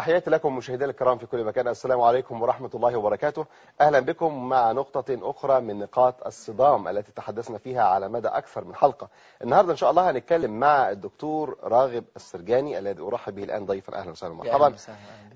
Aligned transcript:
تحياتي 0.00 0.30
لكم 0.30 0.56
مشاهدينا 0.56 0.90
الكرام 0.90 1.18
في 1.18 1.26
كل 1.26 1.44
مكان. 1.44 1.68
السلام 1.68 2.00
عليكم 2.00 2.42
ورحمة 2.42 2.70
الله 2.74 2.96
وبركاته. 2.96 3.46
أهلا 3.80 4.00
بكم 4.00 4.48
مع 4.48 4.72
نقطة 4.72 5.04
أخرى 5.30 5.60
من 5.60 5.78
نقاط 5.78 6.26
الصدام 6.26 6.88
التي 6.88 7.12
تحدثنا 7.12 7.58
فيها 7.58 7.82
على 7.82 8.08
مدى 8.08 8.28
أكثر 8.28 8.64
من 8.64 8.74
حلقة. 8.74 9.08
النهاردة 9.42 9.72
إن 9.72 9.76
شاء 9.76 9.90
الله 9.90 10.10
هنتكلم 10.10 10.60
مع 10.60 10.90
الدكتور 10.90 11.58
راغب 11.62 12.04
السرجاني 12.16 12.78
الذي 12.78 13.02
أرحب 13.02 13.34
به 13.34 13.44
الآن 13.44 13.66
ضيفا. 13.66 13.94
أهلا 13.94 14.10
وسهلا 14.10 14.34
مرحبا. 14.34 14.74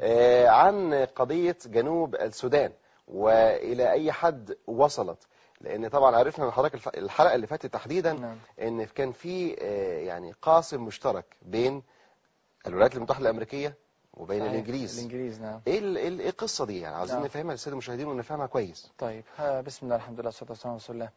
آه 0.01 0.49
عن 0.49 0.95
قضية 1.17 1.57
جنوب 1.67 2.15
السودان 2.15 2.73
وإلى 3.09 3.91
أي 3.91 4.13
حد 4.13 4.57
وصلت. 4.67 5.19
لأن 5.61 5.89
طبعا 5.89 6.17
عرفنا 6.17 6.45
من 6.45 6.51
حضرتك 6.51 6.99
الحلقة 6.99 7.35
اللي 7.35 7.47
فاتت 7.47 7.67
تحديدا 7.75 8.13
نعم. 8.13 8.37
إن 8.63 8.85
كان 8.85 9.13
في 9.13 9.57
آه، 9.63 9.99
يعني 9.99 10.35
قاسم 10.43 10.83
مشترك 10.85 11.37
بين 11.43 11.83
الولايات 12.67 12.97
المتحدة 12.97 13.23
الأمريكية 13.31 13.84
وبين 14.17 14.41
صحيح. 14.41 14.51
الإنجليز. 14.53 14.99
الإنجليز 14.99 15.41
نعم. 15.41 15.61
إيه 15.67 15.79
ال- 15.79 15.97
إيه 15.97 16.09
ال- 16.09 16.21
إيه 16.21 16.29
القصة 16.29 16.67
دي 16.67 16.81
يعني؟ 16.81 16.97
عايزين 16.97 17.17
نعم. 17.17 17.25
نفهمها 17.25 17.53
للساده 17.53 17.73
المشاهدين 17.73 18.07
ونفهمها 18.07 18.47
كويس. 18.47 18.93
طيب 18.99 19.25
بسم 19.41 19.87
الله 19.87 19.97
الحمد 19.97 20.21
لله 20.21 20.27
والصلاة 20.29 20.51
والسلام 20.51 20.71
على 20.73 20.77
رسول 20.83 20.97
الله. 20.97 21.11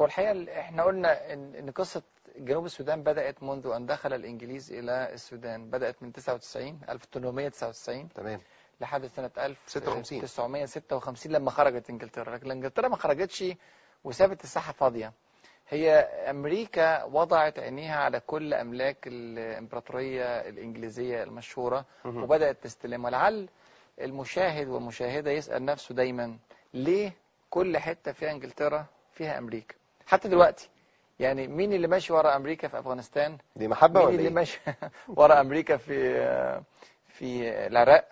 هو 0.00 0.04
الحقيقة 0.04 0.30
ال- 0.32 0.48
إحنا 0.50 0.82
قلنا 0.82 1.32
ان 1.32 1.54
إن 1.54 1.70
قصة 1.70 2.02
جنوب 2.38 2.64
السودان 2.64 3.02
بدأت 3.02 3.42
منذ 3.42 3.66
أن 3.66 3.86
دخل 3.86 4.12
الإنجليز 4.12 4.72
إلى 4.72 5.12
السودان. 5.14 5.70
بدأت 5.70 6.02
من 6.02 6.12
99 6.12 6.80
1899 6.88 8.08
تمام. 8.14 8.40
لحد 8.80 9.06
سنة 9.16 9.30
56. 9.66 10.18
1956 10.20 11.32
لما 11.32 11.50
خرجت 11.50 11.90
إنجلترا. 11.90 12.34
لكن 12.36 12.50
إنجلترا 12.50 12.88
ما 12.88 12.96
خرجتش 12.96 13.44
وسابت 14.04 14.44
الساحة 14.44 14.72
فاضية. 14.72 15.12
هي 15.70 15.90
أمريكا 16.30 17.04
وضعت 17.04 17.58
عينيها 17.58 17.96
على 17.96 18.20
كل 18.20 18.54
أملاك 18.54 18.96
الإمبراطورية 19.06 20.24
الإنجليزية 20.24 21.22
المشهورة 21.22 21.84
مهم. 22.04 22.22
وبدأت 22.22 22.56
تستلمها. 22.62 23.10
لعل 23.10 23.48
المشاهد 24.00 24.68
والمشاهدة 24.68 25.30
يسأل 25.30 25.64
نفسه 25.64 25.94
دايما 25.94 26.36
ليه 26.74 27.12
كل 27.50 27.78
حتة 27.78 28.12
فيها 28.12 28.30
إنجلترا 28.30 28.86
فيها 29.12 29.38
أمريكا؟ 29.38 29.74
حتى 30.06 30.28
دلوقتي. 30.28 30.68
يعني 31.20 31.46
مين 31.48 31.72
اللي 31.72 31.86
ماشي 31.88 32.12
ورا 32.12 32.36
أمريكا 32.36 32.68
في 32.68 32.78
أفغانستان؟ 32.78 33.38
دي 33.56 33.68
محبة 33.68 34.00
مين 34.00 34.06
ولا 34.08 34.16
اللي 34.16 34.28
إيه؟ 34.28 34.34
ماشي 34.34 34.60
ورا 35.16 35.40
أمريكا 35.40 35.76
في 35.76 36.14
في 37.08 37.48
العراق. 37.66 38.08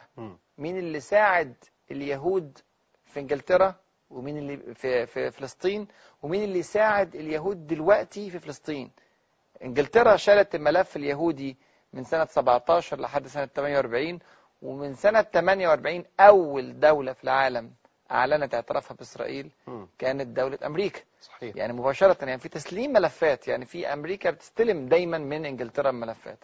مين 0.58 0.78
اللي 0.78 1.00
ساعد 1.00 1.54
اليهود 1.90 2.58
في 3.06 3.20
إنجلترا؟ 3.20 3.74
ومين 4.10 4.38
اللي 4.38 4.74
في 4.74 5.06
في 5.06 5.30
فلسطين 5.30 5.88
ومين 6.22 6.44
اللي 6.44 6.62
ساعد 6.62 7.14
اليهود 7.14 7.66
دلوقتي 7.66 8.30
في 8.30 8.38
فلسطين؟ 8.38 8.90
إنجلترا 9.64 10.16
شالت 10.16 10.54
الملف 10.54 10.96
اليهودي 10.96 11.56
من 11.92 12.04
سنة 12.04 12.24
17 12.24 13.00
لحد 13.00 13.26
سنة 13.26 13.46
48 13.46 14.18
ومن 14.62 14.94
سنة 14.94 15.22
48 15.22 16.04
أول 16.20 16.80
دولة 16.80 17.12
في 17.12 17.24
العالم 17.24 17.70
أعلنت 18.10 18.54
اعترافها 18.54 18.94
بإسرائيل. 18.96 19.50
كانت 19.98 20.26
دولة 20.26 20.58
أمريكا. 20.66 21.00
صحيح. 21.20 21.56
يعني 21.56 21.72
مباشرة 21.72 22.24
يعني 22.24 22.38
في 22.40 22.48
تسليم 22.48 22.92
ملفات 22.92 23.48
يعني 23.48 23.64
في 23.64 23.92
أمريكا 23.92 24.30
بتستلم 24.30 24.86
دايما 24.88 25.18
من 25.18 25.44
إنجلترا 25.46 25.90
الملفات. 25.90 26.38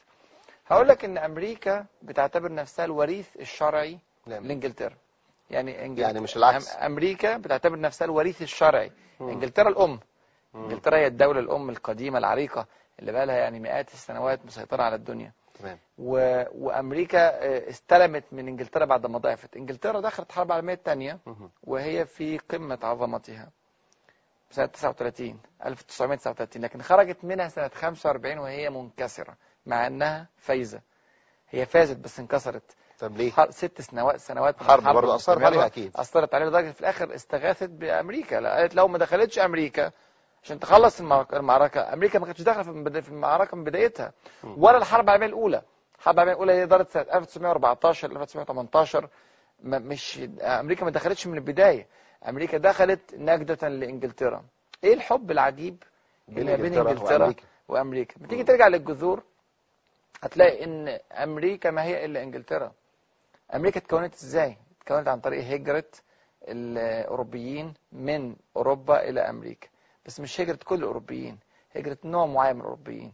هقول 0.67 0.89
لك 0.89 1.05
إن 1.05 1.19
أمريكا 1.19 1.87
بتعتبر 2.03 2.53
نفسها 2.55 2.85
الوريث 2.85 3.29
الشرعي 3.41 3.99
نعم. 4.27 4.47
لإنجلترا. 4.47 4.95
يعني 5.51 5.85
إنجلت... 5.85 6.07
يعني 6.07 6.21
مش 6.21 6.37
العكس. 6.37 6.77
أمريكا 6.77 7.37
بتعتبر 7.37 7.81
نفسها 7.81 8.05
الوريث 8.05 8.43
الشرعي. 8.43 8.93
مم. 9.21 9.29
إنجلترا 9.29 9.69
الأم. 9.69 10.01
مم. 10.55 10.63
إنجلترا 10.65 10.97
هي 10.97 11.07
الدولة 11.07 11.41
الأم 11.41 11.71
القديمة 11.71 12.19
العريقة 12.19 12.67
اللي 13.01 13.13
بقى 13.13 13.27
لها 13.27 13.37
يعني 13.37 13.61
مئات 13.61 13.93
السنوات 13.93 14.47
مسيطرة 14.47 14.83
على 14.83 14.95
الدنيا. 14.95 15.33
تمام. 15.59 15.79
و... 15.99 16.43
وأمريكا 16.55 17.19
آه، 17.19 17.69
استلمت 17.71 18.25
من 18.33 18.49
إنجلترا 18.49 18.85
بعد 18.85 19.07
ما 19.07 19.19
ضعفت. 19.19 19.57
إنجلترا 19.57 20.01
دخلت 20.01 20.31
الحرب 20.31 20.47
العالمية 20.47 20.75
الثانية 20.75 21.19
مهم. 21.27 21.51
وهي 21.63 22.07
في 22.07 22.39
قمة 22.39 22.79
عظمتها. 22.83 23.51
سنة 24.51 24.67
39 24.67 25.41
1939 25.67 26.63
لكن 26.63 26.83
خرجت 26.83 27.25
منها 27.25 27.49
سنة 27.49 27.69
45 27.69 28.39
وهي 28.39 28.71
منكسرة 28.71 29.37
مع 29.67 29.87
أنها 29.87 30.29
فايزة. 30.37 30.81
هي 31.51 31.67
فازت 31.67 31.97
بس 31.97 32.21
انكسرت. 32.21 32.77
طب 32.99 33.17
ليه؟ 33.17 33.33
ست 33.51 33.81
سنوات 33.81 34.21
سنوات 34.21 34.63
حرب 34.63 34.83
برضه 34.95 35.11
المستمرة. 35.11 35.47
عليها 35.47 35.67
أكيد. 35.67 35.93
أثرت 35.97 36.35
عليها 36.35 36.49
لدرجة 36.49 36.71
في 36.71 36.81
الآخر 36.81 37.15
استغاثت 37.15 37.69
بأمريكا. 37.71 38.37
لا، 38.37 38.57
قالت 38.57 38.75
لو 38.75 38.89
ما 38.89 38.99
دخلتش 38.99 39.39
أمريكا 39.39 39.91
عشان 40.43 40.59
تخلص 40.61 41.01
المعركة, 41.01 41.37
المعركة 41.37 41.93
أمريكا 41.93 42.19
ما 42.19 42.27
كانتش 42.27 42.43
داخلة 42.43 42.63
في 43.01 43.09
المعركة 43.09 43.57
من 43.57 43.65
بدايتها. 43.65 44.13
ولا 44.45 44.77
الحرب 44.79 45.05
العالمية 45.05 45.27
الأولى. 45.27 45.63
الحرب 45.99 46.15
العالمية 46.15 46.33
الأولى 46.35 46.53
هي 46.53 46.67
دارت 46.67 46.91
سنة 46.91 47.03
1914 47.03 48.09
ل 48.13 48.17
1918 48.17 49.09
ما- 49.63 49.79
مش 49.79 50.21
أمريكا 50.41 50.85
ما 50.85 50.91
دخلتش 50.91 51.27
من 51.27 51.35
البداية. 51.39 51.87
أمريكا 52.29 52.59
دخلت 52.59 53.15
نجدة 53.15 53.69
لإنجلترا. 53.69 54.45
إيه 54.85 54.95
الحب 54.95 55.31
العجيب 55.31 55.83
بين 56.29 56.39
اللي 56.49 56.57
بين 56.57 56.79
إنجلترا 56.79 56.91
إنجلترا 56.91 57.35
وأمريكا. 57.69 58.15
بتيجي 58.21 58.45
ترجع 58.45 58.69
للجذور 58.69 59.23
هتلاقي 60.23 60.65
إن 60.65 60.89
أمريكا 61.13 61.71
ما 61.71 61.83
هي 61.85 62.05
إلا 62.05 62.23
إنجلترا. 62.23 62.73
أمريكا 63.55 63.79
اتكونت 63.81 64.15
إزاي؟ 64.15 64.57
اتكونت 64.81 65.09
عن 65.09 65.21
طريق 65.21 65.45
هجرة 65.45 65.85
الأوروبيين 66.49 67.75
من 67.93 68.37
أوروبا 68.57 69.09
إلى 69.09 69.21
أمريكا. 69.21 69.69
بس 70.07 70.21
مش 70.21 70.41
هجرة 70.41 70.59
كل 70.65 70.75
الأوروبيين 70.75 71.39
هجرة 71.77 71.99
نوع 72.05 72.27
معين 72.27 72.55
من 72.57 72.61
الأوروبيين 72.61 73.13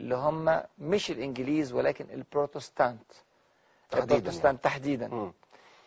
اللي 0.00 0.14
هم 0.16 0.62
مش 0.78 1.10
الإنجليز 1.10 1.72
ولكن 1.72 2.06
البروتستانت. 2.12 3.02
تحديداً 3.90 4.14
البروتستانت 4.16 4.64
تحديدا. 4.64 5.08
مم. 5.08 5.32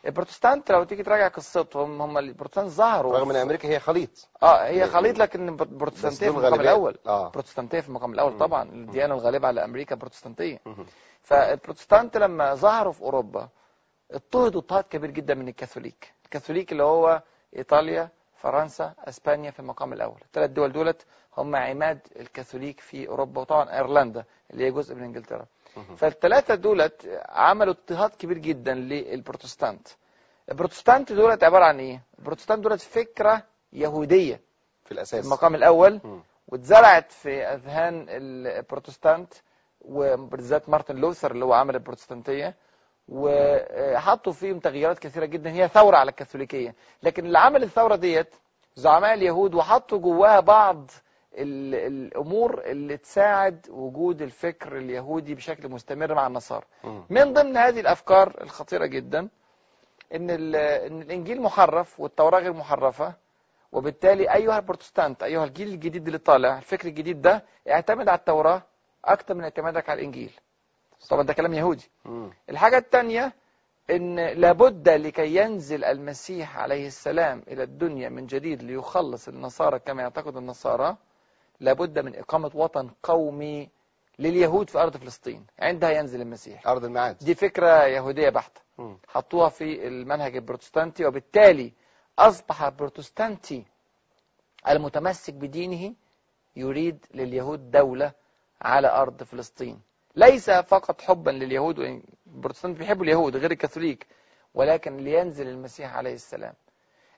البروتستانت 0.05 0.71
لو 0.71 0.83
تيجي 0.83 1.03
تراجع 1.03 1.27
قصتهم 1.27 2.01
هم 2.01 2.17
البروتستانت 2.17 2.69
ظهروا. 2.69 3.17
رغم 3.17 3.29
إن 3.29 3.35
أمريكا 3.35 3.69
هي 3.69 3.79
خليط. 3.79 4.27
آه 4.43 4.65
هي 4.65 4.77
يعني- 4.77 4.91
خليط 4.91 5.17
لكن 5.19 5.55
بروتستانتيه 5.55 6.27
في 6.29 6.35
دول 6.35 6.45
المقام. 6.45 6.61
الأول. 6.61 6.97
آه. 7.07 7.29
بروتستانتيه 7.29 7.79
في 7.79 7.87
المقام 7.89 8.13
الأول. 8.13 8.37
طبعا 8.37 8.63
الديانة 8.69 9.13
الغالبة 9.13 9.47
على 9.47 9.63
أمريكا 9.63 9.95
بروتستانتيه. 9.95 10.61
فالبروتستانت 11.21 12.17
لما 12.17 12.55
ظهروا 12.55 12.93
في 12.93 13.01
أوروبا 13.01 13.49
اضطهدوا 14.11 14.61
اضطهاد 14.61 14.83
كبير 14.83 15.11
جدا 15.11 15.33
من 15.33 15.47
الكاثوليك. 15.47 16.13
الكاثوليك 16.25 16.71
اللي 16.71 16.83
هو 16.83 17.21
إيطاليا 17.57 18.09
فرنسا 18.37 18.93
إسبانيا 18.99 19.51
في 19.51 19.59
المقام 19.59 19.93
الأول. 19.93 20.19
الثلاث 20.25 20.49
دول 20.49 20.71
دولت 20.71 21.05
هم 21.37 21.55
عماد 21.55 21.99
الكاثوليك 22.19 22.79
في 22.79 23.07
أوروبا 23.07 23.41
وطبعا 23.41 23.73
أيرلندا 23.77 24.23
اللي 24.51 24.65
هي 24.65 24.71
جزء 24.71 24.95
من 24.95 25.03
إنجلترا. 25.03 25.45
فالثلاثه 25.97 26.55
دولت 26.55 27.21
عملوا 27.29 27.73
اضطهاد 27.73 28.09
كبير 28.09 28.37
جدا 28.37 28.73
للبروتستانت. 28.73 29.87
البروتستانت 30.51 31.11
دولت 31.11 31.43
عبارة 31.43 31.65
عن 31.65 31.79
إيه؟ 31.79 32.01
البروتستانت 32.19 32.63
دولت 32.63 32.81
فكرة 32.81 33.43
يهودية 33.73 34.35
في 34.35 34.41
في 34.85 34.91
الاساس 34.91 35.25
المقام 35.25 35.55
الأول. 35.55 35.99
واتزرعت 36.47 37.11
في 37.11 37.43
أذهان 37.43 38.05
البروتستانت 38.09 39.33
وبالذات 39.81 40.69
مارتن 40.69 40.95
لوثر 40.95 41.31
اللي 41.31 41.45
هو 41.45 41.53
عمل 41.53 41.75
البروتستانتية. 41.75 42.55
وحطوا 43.07 44.33
فيهم 44.33 44.59
تغييرات 44.59 44.99
كثيرة 44.99 45.25
جدا. 45.25 45.49
هي 45.49 45.67
ثورة 45.67 45.97
على 45.97 46.09
الكاثوليكية. 46.09 46.75
لكن 47.03 47.25
اللي 47.25 47.39
عمل 47.39 47.63
الثورة 47.63 47.95
ديت 47.95 48.35
زعماء 48.75 49.13
اليهود 49.13 49.55
وحطوا 49.55 49.97
جواها 49.97 50.39
بعض 50.39 50.91
ال- 51.33 51.75
الأمور 51.75 52.61
اللي 52.65 52.97
تساعد 52.97 53.67
وجود 53.69 54.21
الفكر 54.21 54.77
اليهودي 54.77 55.35
بشكل 55.35 55.69
مستمر 55.69 56.13
مع 56.13 56.27
النصارى. 56.27 56.65
من 57.09 57.33
ضمن 57.33 57.57
هذه 57.57 57.79
الأفكار 57.79 58.33
الخطيرة 58.41 58.85
جدا 58.85 59.19
إن 60.15 60.29
ال- 60.29 60.55
إن 60.55 61.01
الإنجيل 61.01 61.41
محرف 61.41 61.99
والتوراة 61.99 62.39
غير 62.39 62.53
محرفة 62.53 63.13
وبالتالي 63.71 64.33
أيها 64.33 64.57
البروتستانت 64.57 65.23
أيها 65.23 65.43
الجيل 65.45 65.67
الجديد 65.67 66.05
اللي 66.05 66.17
طالع 66.17 66.57
الفكر 66.57 66.87
الجديد 66.87 67.21
ده 67.21 67.43
اعتمد 67.69 68.09
على 68.09 68.17
التوراة 68.19 68.61
أكتر 69.05 69.33
من 69.33 69.43
اعتمادك 69.43 69.89
على 69.89 69.99
الإنجيل. 69.99 70.31
طبعا 71.09 71.23
ده 71.23 71.33
كلام 71.33 71.53
يهودي. 71.53 71.89
مم. 72.05 72.29
الحاجة 72.49 72.77
الثانية 72.77 73.33
إن 73.89 74.19
لابد 74.19 74.89
لكي 74.89 75.35
ينزل 75.35 75.83
المسيح 75.83 76.57
عليه 76.57 76.87
السلام 76.87 77.43
إلى 77.47 77.63
الدنيا 77.63 78.09
من 78.09 78.25
جديد 78.27 78.63
ليخلص 78.63 79.27
النصارى 79.27 79.79
كما 79.79 80.01
يعتقد 80.01 80.37
النصارى 80.37 80.97
لابد 81.59 81.99
من 81.99 82.15
إقامة 82.15 82.51
وطن 82.53 82.89
قومي 83.03 83.69
لليهود 84.19 84.69
في 84.69 84.77
أرض 84.79 84.97
فلسطين. 84.97 85.45
عندها 85.59 85.89
ينزل 85.91 86.21
المسيح. 86.21 86.67
أرض 86.67 86.85
الميعاد 86.85 87.17
دي 87.17 87.35
فكرة 87.35 87.83
يهودية 87.85 88.29
بحتة. 88.29 88.61
مم. 88.77 88.97
حطوها 89.07 89.49
في 89.49 89.87
المنهج 89.87 90.35
البروتستانتي 90.35 91.05
وبالتالي 91.05 91.73
أصبح 92.19 92.63
البروتستانتي 92.63 93.65
المتمسك 94.69 95.33
بدينه 95.33 95.93
يريد 96.55 97.05
لليهود 97.13 97.71
دولة 97.71 98.11
على 98.61 98.87
أرض 98.87 99.23
فلسطين. 99.23 99.81
ليس 100.15 100.49
فقط 100.49 101.01
حبا 101.01 101.31
لليهود 101.31 101.79
البروتستانت 101.79 102.77
بيحبوا 102.77 103.03
اليهود 103.03 103.35
غير 103.37 103.51
الكاثوليك 103.51 104.07
ولكن 104.53 104.97
لينزل 104.97 105.47
المسيح 105.47 105.95
عليه 105.95 106.13
السلام. 106.13 106.53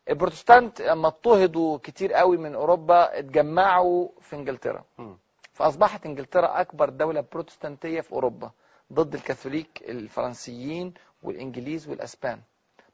البروتستانت 0.10 0.82
لما 0.82 1.08
اضطهدوا 1.08 1.78
كتير 1.78 2.14
قوي 2.14 2.38
من 2.38 2.56
أوروبا 2.56 3.20
اتجمعوا 3.20 4.10
في 4.22 4.36
إنجلترا. 4.36 4.84
مم. 4.98 5.18
فأصبحت 5.54 6.06
إنجلترا 6.06 6.62
أكبر 6.62 6.90
دولة 6.90 7.24
بروتستانتية 7.32 8.02
في 8.02 8.12
أوروبا 8.12 8.52
ضد 8.94 9.14
الكاثوليك 9.14 9.84
الفرنسيين 9.90 10.94
والإنجليز 11.24 11.90
والأسبان. 11.90 12.42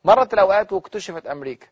مرت 0.03 0.33
الأوقات 0.33 0.73
واكتشفت 0.73 1.27
أمريكا. 1.27 1.67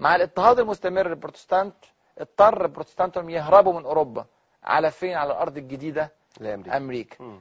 مع 0.00 0.16
الاضطهاد 0.16 0.58
المستمر 0.58 1.08
للبروتستانت 1.08 1.74
اضطر 2.18 2.64
البروتستانت 2.64 3.16
يهربوا 3.16 3.72
من 3.72 3.84
أوروبا. 3.84 4.26
على 4.64 4.90
فين؟ 4.90 5.14
على 5.14 5.32
الأرض 5.32 5.56
الجديدة 5.56 6.12
لأمريكا. 6.40 6.76
أمريكا. 6.76 7.24
مم. 7.24 7.40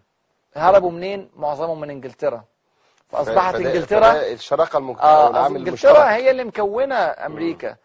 هربوا 0.56 0.92
منين؟ 0.92 1.30
معظمهم 1.36 1.80
من 1.80 1.90
إنجلترا. 1.90 2.44
فأصبحت 3.10 3.56
إنجلترا 3.56 4.22
الشراكة 4.22 4.78
المك... 4.78 5.00
أو 5.00 5.06
آه 5.08 5.30
العامل 5.30 5.56
إنجلترا 5.58 5.92
المشترك. 5.92 6.22
هي 6.22 6.32
اللي 6.32 6.44
مكونة 6.44 6.96
أمريكا. 6.96 7.76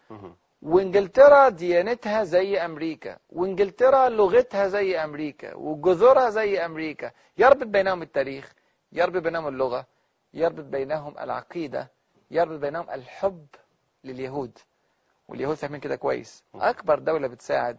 وإنجلترا 0.63 1.49
ديانتها 1.49 2.25
زي 2.25 2.59
أمريكا. 2.59 3.17
وإنجلترا 3.31 4.09
لغتها 4.09 4.69
زي 4.69 5.05
أمريكا. 5.05 5.55
وجذورها 5.55 6.31
زي 6.31 6.65
أمريكا. 6.65 7.11
يربط 7.39 7.67
بينهم 7.67 8.03
التاريخ 8.03 8.53
يربط 8.93 9.23
بينهم 9.23 9.49
اللغة 9.49 9.87
يربط 10.35 10.65
بينهم 10.65 11.19
العقيدة 11.19 11.91
يربط 12.31 12.59
بينهم 12.59 12.91
الحب 12.91 13.47
لليهود. 14.05 14.59
واليهود 15.29 15.57
فاهمين 15.57 15.81
كده 15.81 15.97
كويس. 15.97 16.45
أكبر 16.55 16.99
دولة 16.99 17.29
بتساعد 17.29 17.79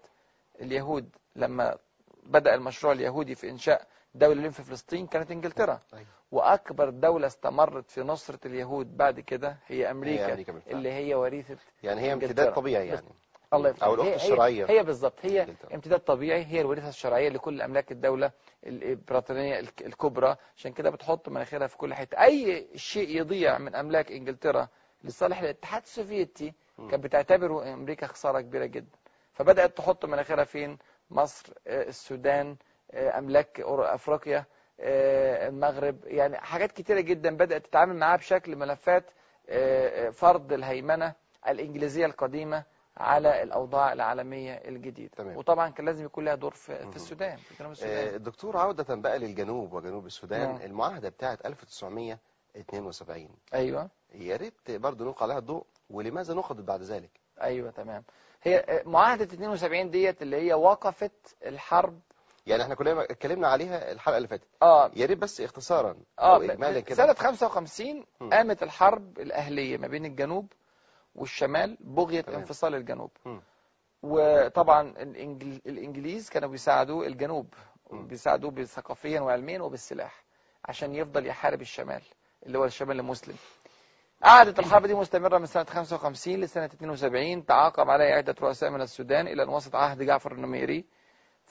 اليهود 0.62 1.10
لما 1.36 1.78
بدأ 2.24 2.56
المشروع 2.56 2.94
اليهودي 2.94 3.36
في 3.36 3.50
إنشاء 3.50 3.88
دولة 4.16 4.42
لهم 4.42 4.52
في 4.52 4.64
فلسطين 4.64 5.08
كانت 5.08 5.32
إنجلترا 5.32 5.80
أيوة. 5.94 6.06
وأكبر 6.32 6.90
دولة 6.90 7.28
استمرت 7.28 7.92
في 7.92 8.02
نصرة 8.02 8.40
اليهود 8.46 8.98
بعد 8.98 9.20
كده 9.20 9.58
هي 9.68 9.92
أمريكا, 9.92 10.26
هي 10.28 10.32
أمريكا 10.32 10.52
بالفعل. 10.54 10.74
اللي 10.76 10.92
هي 10.92 11.16
وريثة 11.16 11.58
يعني 11.84 12.02
هي. 12.02 12.14
امتداد 12.14 12.54
طبيعي 12.54 12.88
يعني 12.88 13.02
الله 13.54 13.70
يفتح 13.70 13.84
أو. 13.84 13.94
الأخت 13.94 14.08
هي- 14.10 14.16
الشرعية 14.16 14.66
هي, 14.66 14.80
هي 14.80 14.84
بالظبط 14.84 15.14
هي 15.22 15.42
إنجلترا. 15.42 15.76
امتداد 15.76 16.00
طبيعي 16.00 16.46
هي 16.46 16.62
الورثه 16.62 16.90
الشرعية 16.90 17.30
لكل 17.30 17.62
أملاك 17.62 17.92
الدولة 17.92 18.32
الك- 19.60 19.82
الكبرى 19.82 20.36
عشان 20.58 20.72
كده 20.74 20.90
بتحط 20.90 21.30
مناخيرها 21.30 21.68
في 21.68 21.78
كل 21.78 21.94
حتة 21.94 22.22
أي 22.24 22.68
شيء 22.76 23.18
يضيع 23.18 23.58
من 23.58 23.76
أملاك 23.76 24.12
إنجلترا 24.12 24.68
لصالح 25.04 25.40
الاتحاد 25.42 25.82
السوفيتي 25.82 26.54
كانت 26.78 27.04
بتعتبره 27.04 27.74
أمريكا 27.74 28.08
خسارة 28.08 28.42
كبيرة 28.42 28.66
جدا 28.66 28.98
فبدأت 29.34 29.78
تحط 29.78 30.06
مناخيرها 30.06 30.44
فين 30.44 30.78
مصر 31.12 31.54
آه، 31.68 31.84
السودان 31.88 32.56
أملاك 32.94 33.62
أور- 33.62 33.66
أفريقيا 33.94 34.46
آه، 34.80 35.48
المغرب 35.48 36.00
يعني 36.06 36.38
حاجات 36.38 36.72
كتيرة 36.72 37.00
جدا 37.02 37.36
بدأت 37.38 37.66
تتعامل 37.66 37.96
معاها 37.96 38.18
بشكل 38.18 38.56
ملفات 38.56 39.12
آه، 39.50 40.08
آه، 40.08 40.10
فرض 40.10 40.54
الهيمنة 40.54 41.14
الإنجليزية 41.48 42.06
القديمة 42.06 42.64
على 42.98 43.44
الأوضاع 43.44 43.94
العالمية 43.94 44.54
الجديدة 44.54 45.12
تمام. 45.18 45.38
وطبعا 45.38 45.70
كان 45.70 45.86
لازم 45.86 46.06
يكون 46.06 46.26
لها 46.26 46.36
دور 46.36 46.52
في, 46.52 46.90
في 46.90 46.96
السودان 46.96 47.38
في 47.38 47.56
جنوب 47.60 47.70
آه، 47.70 47.74
السودان 47.74 48.16
الدكتور 48.16 48.58
عودة 48.58 48.96
بقى 48.96 49.20
للجنوب 49.20 49.74
وجنوب 49.74 50.06
السودان 50.06 50.50
نعم. 50.50 50.62
المعاهدة 50.62 51.10
بتاعت 51.10 51.46
1972 51.46 53.30
أيوه 53.54 53.90
يا 54.14 54.36
ريت 54.36 54.72
برضه 54.72 55.06
نلقى 55.06 55.24
عليها 55.26 55.38
الضوء 55.38 55.66
ولماذا 55.90 56.34
نقضت 56.34 56.62
بعد 56.64 56.82
ذلك؟ 56.82 57.10
أيوه 57.42 57.72
تمام 57.72 58.04
هي 58.44 58.58
آه، 58.60 58.84
معاهدة 58.86 59.24
72 59.24 59.92
ديت 59.92 60.22
اللي 60.22 60.38
هي 60.38 60.54
وقفت 60.54 61.36
الحرب 61.46 62.00
يعني 62.46 62.64
إحنا 62.64 62.76
كلنا 62.76 63.04
اتكلمنا 63.04 63.48
عليها 63.48 63.92
الحلقة 63.92 64.18
اللي 64.18 64.28
فاتت 64.28 64.48
آه 64.62 64.92
يا 64.96 65.06
ريت 65.06 65.18
بس 65.18 65.42
اختصارا 65.42 65.96
آه 66.20 66.38
اجمالا 66.44 66.80
كده 66.80 66.96
سنة 66.96 67.14
55 67.14 68.06
مم. 68.22 68.30
قامت 68.30 68.64
الحرب 68.64 69.20
الأهلية 69.20 69.78
ما 69.78 69.88
بين 69.88 70.06
الجنوب 70.06 70.54
والشمال 71.16 71.78
بغية 71.80 72.22
تمام. 72.22 72.40
انفصال 72.40 72.76
الجنوب. 72.76 73.12
وطبعا 74.04 74.82
الإنجل... 74.90 75.62
الإنجليز 75.66 76.30
كانوا 76.30 76.50
بيساعدوا 76.50 77.06
الجنوب. 77.06 77.54
بيساعدوه 77.92 78.64
ثقافيا 78.64 79.22
وعلميا 79.22 79.62
وبالسلاح 79.62 80.24
عشان 80.66 80.96
يفضل 80.96 81.26
يحارب 81.28 81.62
الشمال 81.62 82.02
اللي 82.46 82.58
هو 82.58 82.66
الشمال 82.66 83.00
المسلم 83.00 83.36
قعدت 84.24 84.60
الحرب 84.60 84.86
دي 84.86 84.94
مستمرة 84.94 85.38
من 85.38 85.46
سنة 85.46 85.64
55 85.64 86.36
لسنة 86.36 86.66
72 86.66 87.46
تعاقب 87.46 87.90
عليها 87.90 88.16
عدة 88.16 88.36
رؤساء 88.42 88.70
من 88.70 88.82
السودان 88.82 89.28
إلى 89.28 89.44
أن 89.44 89.50
وصل 89.50 89.78
عهد 89.78 90.04
جعفر 90.04 90.32
النميري 90.32 90.86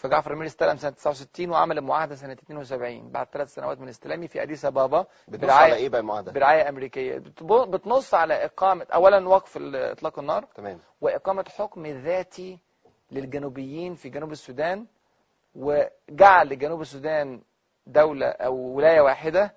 فجعفر 0.00 0.30
النميري 0.30 0.46
استلم 0.48 0.76
سنة 0.76 0.90
69 0.90 1.50
وعمل 1.50 1.78
المعاهدة 1.78 2.14
سنة 2.14 2.32
72 2.32 3.10
بعد 3.10 3.26
ثلاث 3.32 3.54
سنوات 3.54 3.80
من 3.80 3.88
استلامه 3.88 4.26
في 4.26 4.42
أديس 4.42 4.64
أبابا 4.64 5.06
بتنص 5.28 5.50
على 5.50 5.74
إيه 5.74 5.88
بقى 5.88 6.00
المعاهدة؟ 6.00 6.32
برعاية 6.32 6.68
أمريكية. 6.68 7.18
بتنص 7.68 8.14
على 8.14 8.34
إقامة 8.44 8.86
أولا 8.94 9.28
وقف 9.28 9.58
إطلاق 9.74 10.18
النار 10.18 10.44
تمام. 10.54 10.78
وإقامة 11.00 11.44
حكم 11.56 11.86
ذاتي 11.86 12.58
للجنوبيين 13.12 13.94
في 13.94 14.08
جنوب 14.08 14.32
السودان 14.32 14.86
وجعل 15.54 16.58
جنوب 16.58 16.80
السودان 16.80 17.42
دولة 17.86 18.26
أو 18.26 18.54
ولاية 18.56 19.00
واحدة. 19.00 19.54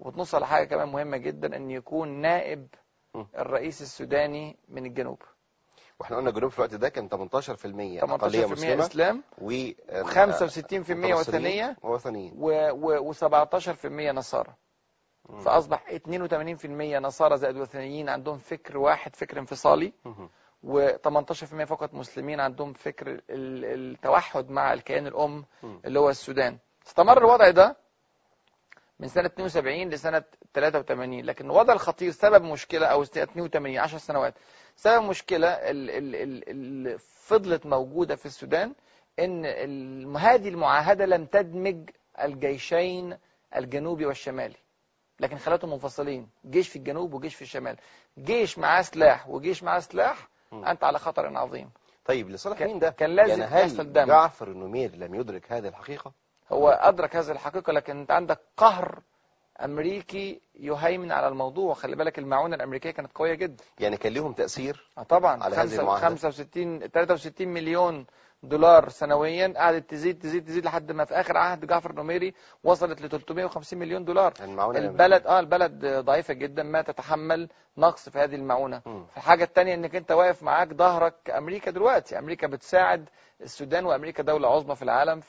وتنص 0.00 0.34
على 0.34 0.46
حاجة 0.46 0.64
كمان 0.64 0.88
مهمة 0.88 1.16
جدا 1.16 1.56
أن 1.56 1.70
يكون 1.70 2.08
نائب. 2.08 2.66
الرئيس 3.38 3.82
السوداني 3.82 4.56
من 4.68 4.86
الجنوب. 4.86 5.22
وإحنا 6.00 6.16
قلنا 6.16 6.30
الجنوب 6.30 6.50
في 6.50 6.58
الوقت 6.58 6.74
ده 6.74 6.88
كان 6.88 7.08
18% 7.08 7.12
أقلية 8.02 8.46
18% 8.46 8.50
مسلمة 8.52 8.86
إسلام 8.86 9.22
و 9.38 9.70
و65% 9.70 10.90
وثنية 10.90 11.76
وثنيين 11.82 12.32
و17% 13.12 13.86
نصارى 14.14 14.54
فأصبح 15.44 15.86
82% 15.90 16.66
نصارى 16.66 17.36
زائد 17.38 17.56
وثنيين 17.56 18.08
عندهم 18.08 18.38
فكر 18.38 18.78
واحد 18.78 19.16
فكر 19.16 19.38
انفصالي 19.38 19.92
مهم. 20.04 20.30
و18% 20.66 21.64
فقط 21.64 21.94
مسلمين 21.94 22.40
عندهم 22.40 22.72
فكر 22.72 23.08
ال- 23.10 23.20
التوحد 23.30 24.50
مع 24.50 24.72
الكيان 24.72 25.06
الأم 25.06 25.44
مم. 25.62 25.80
اللي 25.84 25.98
هو 25.98 26.10
السودان 26.10 26.58
استمر 26.86 27.18
الوضع 27.18 27.50
ده 27.50 27.76
من 29.00 29.08
سنة 29.08 29.26
72 29.26 29.88
لسنة 29.90 30.22
83 30.54 31.20
لكن 31.20 31.44
الوضع 31.46 31.72
الخطير 31.72 32.10
سبب 32.10 32.44
مشكلة 32.44 32.86
أو 32.86 33.04
سنة 33.04 33.22
82 33.24 33.78
10 33.78 33.98
سنوات 33.98 34.34
سبب 34.76 35.02
مشكلة 35.04 35.48
ال- 35.48 35.90
ال- 35.90 36.16
ال- 36.16 36.48
اللي 36.48 36.98
فضلت 36.98 37.66
موجودة 37.66 38.16
في 38.16 38.26
السودان 38.26 38.74
إن 39.18 39.42
ال- 39.44 40.16
هذه 40.16 40.48
المعاهدة 40.48 41.06
لم 41.06 41.26
تدمج 41.26 41.90
الجيشين 42.22 43.18
الجنوبي 43.56 44.06
والشمالي 44.06 44.56
لكن 45.20 45.36
خلتهم 45.38 45.70
منفصلين 45.70 46.28
جيش 46.46 46.68
في 46.68 46.76
الجنوب 46.76 47.14
وجيش 47.14 47.34
في 47.34 47.42
الشمال 47.42 47.76
جيش 48.18 48.58
معاه 48.58 48.82
سلاح 48.82 49.28
وجيش 49.28 49.62
معاه 49.62 49.78
سلاح. 49.80 50.28
أنت 50.52 50.84
على 50.84 50.98
خطر 50.98 51.36
عظيم 51.38 51.70
طيب 52.04 52.30
لصالح 52.30 52.60
مين 52.60 52.78
ده؟ 52.78 52.90
كان 52.90 53.10
لازم 53.10 53.30
يعني 53.30 53.44
هل 53.44 53.60
يحصل 53.70 53.92
دم. 53.92 54.04
جعفر 54.06 54.48
النمير 54.48 54.96
لم 54.96 55.14
يدرك 55.14 55.52
هذه 55.52 55.68
الحقيقة؟ 55.68 56.12
هو 56.52 56.68
أدرك 56.68 57.16
هذه 57.16 57.30
الحقيقة 57.30 57.72
لكن 57.72 57.98
أنت 58.00 58.10
عندك 58.10 58.40
قهر 58.56 58.98
أمريكي 59.60 60.40
يهيمن 60.54 61.12
على 61.12 61.28
الموضوع. 61.28 61.74
خلي 61.74 61.96
بالك 61.96 62.18
المعونة 62.18 62.56
الأمريكية 62.56 62.90
كانت 62.90 63.10
قوية 63.14 63.34
جدا. 63.34 63.64
يعني 63.78 63.96
كان 63.96 64.12
لهم 64.12 64.32
تأثير 64.32 64.90
آه 64.98 65.02
طبعا. 65.02 65.42
على 65.44 65.56
هذه 65.56 65.80
المعاهدة. 65.80 66.08
65 66.08 66.88
63 66.88 67.48
مليون 67.48 68.06
دولار 68.42 68.88
سنويا 68.88 69.54
قعدت 69.56 69.90
تزيد 69.90 70.18
تزيد 70.18 70.44
تزيد 70.44 70.64
لحد 70.64 70.92
ما 70.92 71.04
في 71.04 71.14
آخر 71.14 71.36
عهد 71.36 71.66
جعفر 71.66 71.90
النميري 71.90 72.34
وصلت 72.64 73.02
ل 73.02 73.08
350 73.08 73.78
مليون 73.78 74.04
دولار. 74.04 74.32
المعونة 74.40 74.78
البلد 74.78 75.26
آه 75.26 75.40
البلد 75.40 75.86
ضعيفة 75.86 76.34
جدا 76.34 76.62
ما 76.62 76.82
تتحمل 76.82 77.48
نقص 77.78 78.08
في 78.08 78.18
هذه 78.18 78.34
المعونة. 78.34 78.82
مم. 78.86 79.04
الحاجة 79.16 79.44
الثانية 79.44 79.74
إنك 79.74 79.94
أنت 79.96 80.12
واقف 80.12 80.42
معاك 80.42 80.72
ظهرك 80.74 81.30
أمريكا 81.30 81.70
دلوقتي. 81.70 82.18
أمريكا 82.18 82.46
بتساعد 82.46 83.08
السودان 83.40 83.86
وأمريكا 83.86 84.22
دولة 84.22 84.48
عظمى 84.48 84.76
في 84.76 84.82
العالم 84.82 85.20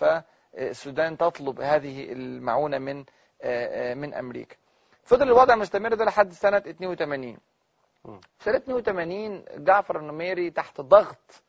فالسودان 0.55 1.17
تطلب 1.17 1.62
هذه 1.62 2.12
المعونة 2.12 2.77
من 2.77 3.00
آه، 3.00 3.91
آه، 3.91 3.93
من 3.93 4.13
أمريكا. 4.13 4.55
فضل 5.03 5.27
الوضع 5.27 5.55
مستمر 5.55 5.93
ده 5.93 6.05
لحد 6.05 6.31
سنة 6.33 6.57
82 6.57 7.38
مم. 8.05 8.21
سنة 8.39 8.57
82 8.57 9.45
جعفر 9.57 10.00
النميري 10.00 10.51
تحت 10.51 10.81
ضغط 10.81 11.43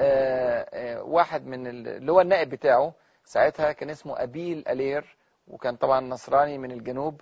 آه، 0.00 1.02
واحد 1.02 1.46
من 1.46 1.66
ال- 1.66 1.88
اللي 1.88 2.12
هو 2.12 2.20
النائب 2.20 2.48
بتاعه 2.50 2.94
ساعتها 3.24 3.72
كان 3.72 3.90
اسمه 3.90 4.22
أبيل 4.22 4.64
ألير 4.68 5.16
وكان 5.48 5.76
طبعا 5.76 6.00
نصراني 6.00 6.58
من 6.58 6.72
الجنوب. 6.72 7.20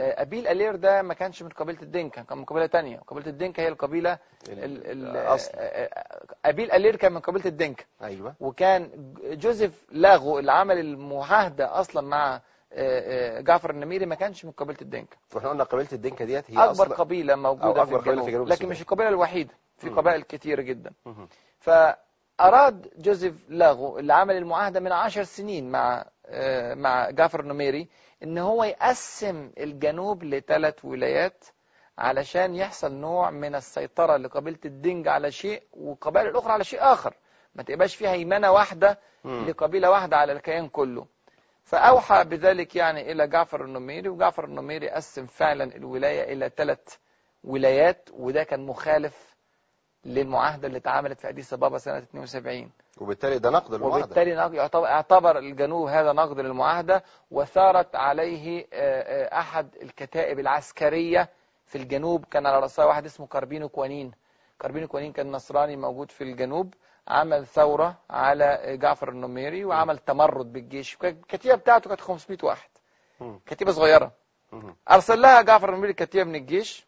آه، 0.00 0.22
أبيل 0.22 0.46
ألير 0.46 0.76
ده 0.76 1.02
ما 1.02 1.14
كانش 1.14 1.42
من 1.42 1.48
قبيلة 1.48 1.82
الدنكا 1.82 2.22
كان 2.22 2.38
من 2.38 2.44
قبيلة 2.44 2.66
تانية 2.66 2.98
قبيلة 3.06 3.26
الدنكا 3.26 3.62
هي 3.62 3.68
القبيلة 3.68 4.12
ال- 4.48 4.64
ال- 4.64 5.16
الأصل. 5.16 5.50
آه، 5.54 5.90
أبيل 6.44 6.72
ألير 6.72 6.96
كان 6.96 7.12
من 7.12 7.20
قبيلة 7.20 7.46
الدنكا 7.46 7.84
أيوة 8.02 8.34
وكان 8.40 8.90
جوزيف 9.22 9.86
لاغو 9.90 10.38
اللي 10.38 10.52
عمل 10.52 10.78
المعاهدة 10.78 11.80
أصلا 11.80 12.06
مع 12.08 12.40
آه، 12.72 13.40
جعفر 13.40 13.70
النميري 13.70 14.06
ما 14.06 14.14
كانش 14.14 14.44
من 14.44 14.50
قبيلة 14.50 14.78
الدنكا 14.82 15.16
وإحنا 15.34 15.48
قلنا 15.50 15.64
قبيلة 15.64 15.88
الدنكا 15.92 16.24
ديت 16.24 16.50
هي 16.50 16.58
أكبر 16.58 16.70
أصلا 16.70 16.94
قبيلة 16.94 17.34
موجودة 17.36 17.66
أو 17.66 17.74
في 17.74 17.80
أكبر 17.82 17.96
قبيلة 17.98 18.10
الجنوب, 18.12 18.24
في 18.26 18.30
جنوب 18.32 18.48
لكن. 18.48 18.68
مش 18.68 18.80
القبيلة 18.82 19.08
الوحيدة 19.08 19.54
في. 19.76 19.88
قبائل 19.88 20.22
كتيرة 20.22 20.62
جدا 20.62 20.92
مهم. 21.06 21.28
فأراد 22.38 22.88
جوزيف 22.98 23.34
لاغو 23.48 23.98
اللي 23.98 24.12
عمل 24.14 24.36
المعاهدة 24.36 24.80
من 24.80 24.92
عشر 24.92 25.22
سنين 25.22 25.70
مع 25.70 26.04
مع 26.74 27.10
جعفر 27.10 27.40
النميري 27.40 27.88
إن 28.22 28.38
هو 28.38 28.64
يقسم 28.64 29.50
الجنوب 29.58 30.24
لثلاث 30.24 30.84
ولايات 30.84 31.44
علشان 31.98 32.54
يحصل 32.54 32.92
نوع 32.92 33.30
من 33.30 33.54
السيطرة 33.54 34.16
لقبيلة 34.16 34.58
الدنج 34.64 35.08
على 35.08 35.30
شيء 35.30 35.62
والقبائل 35.72 36.26
الأخرى 36.28 36.52
على 36.52 36.64
شيء 36.64 36.82
آخر 36.82 37.14
ما 37.54 37.62
تبقاش 37.62 37.94
فيها 37.96 38.12
هيمنة 38.12 38.50
واحدة. 38.52 38.98
لقبيلة 39.24 39.90
واحدة 39.90 40.16
على 40.16 40.32
الكيان 40.32 40.68
كله 40.68 41.06
فأوحى 41.64 42.24
بذلك 42.24 42.76
يعني 42.76 43.12
إلى 43.12 43.26
جعفر 43.26 43.64
النميري 43.64 44.08
وجعفر 44.08 44.44
النميري 44.44 44.88
قسم 44.90 45.26
فعلا 45.26 45.76
الولاية 45.76 46.32
إلى 46.32 46.50
ثلاث 46.56 46.96
ولايات 47.44 48.08
وده 48.12 48.42
كان 48.42 48.66
مخالف 48.66 49.29
للمعاهدة 50.04 50.66
اللي 50.68 50.78
اتعملت 50.78 51.20
في 51.20 51.28
أديس 51.28 51.52
أبابا 51.52 51.78
سنة 51.78 51.98
72 51.98 52.70
وبالتالي 52.98 53.38
ده 53.38 53.50
نقد 53.50 53.74
المعاهدة 53.74 53.96
وبالتالي 54.04 54.30
يعتبر- 54.30 54.86
اعتبر 54.86 55.38
الجنوب 55.38 55.88
هذا 55.88 56.12
نقد 56.12 56.40
للمعاهدة 56.40 57.04
وثارت 57.30 57.96
عليه 57.96 58.66
آه، 58.72 59.26
آه، 59.34 59.38
أحد 59.40 59.68
الكتائب 59.82 60.38
العسكرية 60.38 61.28
في 61.66 61.78
الجنوب. 61.78 62.24
كان 62.24 62.46
على 62.46 62.60
رأسها 62.60 62.84
واحد 62.84 63.04
اسمه 63.04 63.26
كاربينو 63.26 63.68
كوانين. 63.68 64.12
كاربينو 64.60 64.88
كوانين 64.88 65.12
كان 65.12 65.32
نصراني 65.32 65.76
موجود 65.76 66.10
في 66.10 66.24
الجنوب. 66.24 66.74
عمل 67.08 67.46
ثورة 67.46 67.98
على 68.10 68.76
جعفر 68.82 69.08
النميري 69.08 69.64
وعمل 69.64 69.98
تمرد 69.98 70.52
بالجيش. 70.52 70.98
الكتيبة 71.04 71.54
بتاعته 71.54 71.88
كانت 71.88 72.00
500 72.00 72.38
واحد. 72.42 72.70
كتيبة 73.46 73.72
صغيرة. 73.72 74.12
أرسل 74.90 75.20
لها 75.20 75.42
جعفر 75.42 75.68
النميري 75.68 75.92
كتيبة 75.92 76.24
من 76.24 76.34
الجيش. 76.34 76.86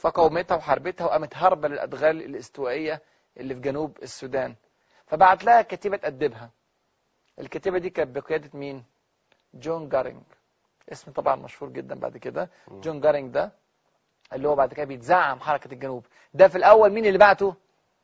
فقومتها 0.00 0.56
وحاربتها 0.56 1.04
وقامت 1.04 1.36
هربت 1.36 1.68
للأدغال 1.68 2.22
الاستوائية 2.22 3.02
اللي 3.36 3.54
في 3.54 3.60
جنوب 3.60 3.98
السودان. 4.02 4.54
فبعت 5.06 5.44
لها 5.44 5.62
كتيبة 5.62 5.96
تأدبها 5.96 6.50
الكتيبة 7.38 7.78
دي 7.78 7.90
كانت 7.90 8.16
بقيادة 8.18 8.50
مين؟ 8.54 8.84
جون 9.54 9.88
جارينج. 9.88 10.22
اسم 10.92 11.12
طبعا 11.12 11.36
مشهور 11.36 11.70
جدا 11.70 11.94
بعد 11.94 12.16
كده. 12.16 12.50
جون 12.68 13.00
جارينج 13.00 13.34
ده 13.34 13.52
اللي 14.32 14.48
هو 14.48 14.54
بعد 14.54 14.74
كده 14.74 14.84
بيتزعم 14.86 15.40
حركة 15.40 15.72
الجنوب. 15.72 16.06
ده 16.34 16.48
في 16.48 16.58
الأول 16.58 16.90
مين 16.92 17.06
اللي 17.06 17.18
بعته؟ 17.18 17.54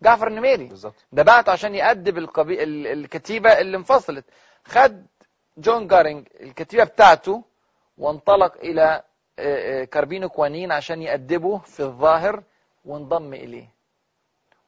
جعفر 0.02 0.26
النميري. 0.28 0.64
بالظبط. 0.64 1.04
ده 1.12 1.22
بعته 1.22 1.52
عشان 1.52 1.74
يأدب 1.74 2.18
القبي... 2.18 2.62
ال- 2.62 2.86
الكتيبة 2.86 3.58
اللي 3.60 3.76
انفصلت. 3.76 4.24
خد 4.64 5.06
جون 5.58 5.86
جارينج 5.86 6.28
الكتيبة 6.40 6.84
بتاعته 6.84 7.44
وانطلق 7.98 8.56
إلى 8.56 9.02
آه، 9.38 9.82
آه، 9.82 9.84
كاربينو 9.84 10.28
كوانين 10.28 10.72
عشان 10.72 11.02
يأدبه 11.02 11.58
في 11.58 11.80
الظاهر 11.80 12.42
وانضم 12.84 13.34
إليه 13.34 13.68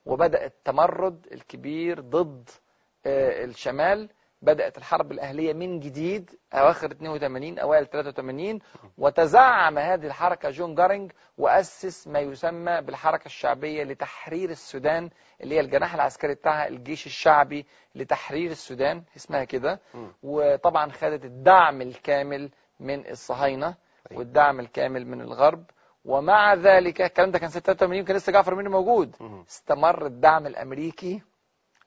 وبدأ 0.07 0.45
التمرد 0.45 1.27
الكبير 1.33 2.01
ضد 2.01 2.51
آه، 3.07 3.45
الشمال 3.45 4.09
بدأت 4.43 4.79
الحرب 4.79 5.13
الأهلية 5.13 5.53
من 5.53 5.81
جديد 5.81 6.31
أواخر 6.55 6.91
82 6.91 7.59
أوائل 7.59 7.87
83 7.87 8.59
وتزعم 8.99 9.79
هذه 9.79 10.07
الحركة 10.07 10.51
جون 10.51 10.75
جارينج 10.75 11.13
وأسس 11.39 12.09
ما 12.09 12.19
يسمى 12.21 12.81
بالحركة 12.81 13.27
الشعبية 13.27 13.85
لتحرير 13.85 14.51
السودان 14.51 15.11
اللي 15.41 15.55
هي 15.55 15.61
الجناح 15.61 15.95
العسكري 15.95 16.35
بتاعها 16.35 16.69
الجيش 16.69 17.07
الشعبي 17.07 17.67
لتحرير 17.95 18.51
السودان 18.51 19.03
اسمها 19.17 19.45
كده. 19.45 19.81
وطبعا 20.23 20.91
خدت 20.91 21.25
الدعم 21.25 21.83
الكامل 21.83 22.51
من 22.81 23.07
الصهاينة. 23.11 23.75
والدعم 24.15 24.61
الكامل 24.61 25.07
من 25.07 25.21
الغرب. 25.21 25.65
ومع 26.05 26.55
ذلك 26.55 27.00
الكلام 27.03 27.31
ده 27.31 27.38
كان 27.38 27.50
86 27.50 28.05
كان 28.05 28.17
لسه 28.17 28.33
جعفر 28.33 28.53
النميري 28.53 28.71
موجود. 28.75 29.17
استمر 29.49 30.07
الدعم 30.07 30.47
الأمريكي 30.47 31.23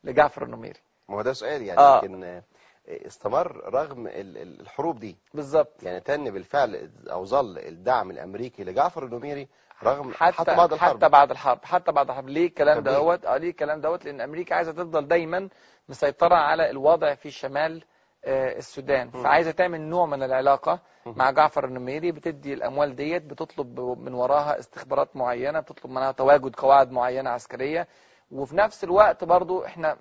لجعفر 0.03 0.43
النميري. 0.43 0.79
ما 1.09 1.15
هو 1.15 1.21
ده 1.21 1.33
سؤال 1.33 1.61
يعني 1.61 1.79
آه. 1.79 1.97
لكن 1.97 2.23
آه، 2.23 2.43
استمر 2.87 3.73
رغم 3.73 4.07
ال- 4.07 4.37
ال- 4.37 4.61
الحروب 4.61 4.99
دي. 4.99 5.17
بالظبط. 5.33 5.83
يعني 5.83 5.99
تن 5.99 6.31
بالفعل 6.31 6.89
أو 7.11 7.25
ظل 7.25 7.57
الدعم 7.57 8.11
الأمريكي 8.11 8.63
لجعفر 8.63 9.05
النميري 9.05 9.47
رغم 9.83 10.13
حتى 10.13 10.33
حتى 10.37 10.55
بعد 10.55 10.73
الحرب. 10.73 10.97
حتى 10.97 11.09
بعد 11.09 11.31
الحرب 11.31 11.59
حتى 11.65 11.91
بعد 11.91 12.09
الحرب. 12.09 12.29
ليه 12.29 12.47
الكلام؟ 12.47 12.79
دوت؟ 12.79 13.25
آه 13.25 13.37
ليه 13.37 13.49
الكلام 13.49 13.81
دوت؟ 13.81 14.05
لأن 14.05 14.21
أمريكا 14.21 14.55
عايزة 14.55 14.71
تفضل 14.71 15.07
دايما 15.07 15.49
مسيطرة 15.89 16.35
على 16.35 16.69
الوضع 16.69 17.13
في 17.15 17.31
شمال 17.31 17.83
السودان 18.25 19.11
مم. 19.13 19.23
فعايزة 19.23 19.51
تعمل 19.51 19.81
نوع 19.81 20.05
من 20.05 20.23
العلاقة. 20.23 20.79
مع 21.05 21.31
جعفر 21.31 21.65
النميري 21.65 22.11
بتدي 22.11 22.53
الأموال 22.53 22.95
ديت 22.95 23.23
بتطلب 23.23 23.79
من 23.79 24.13
وراها 24.13 24.59
استخبارات 24.59 25.15
معينة 25.15 25.59
بتطلب 25.59 25.91
منها 25.91 26.11
تواجد 26.11 26.55
قواعد 26.55 26.91
معينة 26.91 27.29
عسكرية 27.29 27.87
وفي 28.31 28.55
نفس 28.55 28.83
الوقت 28.83 29.23
برضو 29.23 29.65
إحنا 29.65 29.97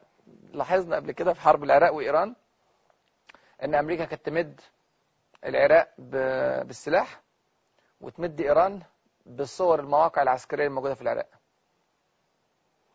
لاحظنا 0.53 0.97
قبل 0.97 1.13
كده 1.13 1.33
في 1.33 1.41
حرب 1.41 1.65
العراق 1.65 1.95
وإيران 1.95 2.35
إن 3.65 3.75
أمريكا 3.75 4.05
كانت 4.05 4.27
تمد 4.27 4.61
العراق 5.45 5.89
بالسلاح 5.99 7.21
وتمد 8.01 8.41
إيران 8.41 8.81
بصور 9.27 9.81
المواقع 9.81 10.23
العسكرية 10.23 10.67
الموجودة 10.67 10.95
في 10.95 11.03
العراق 11.03 11.27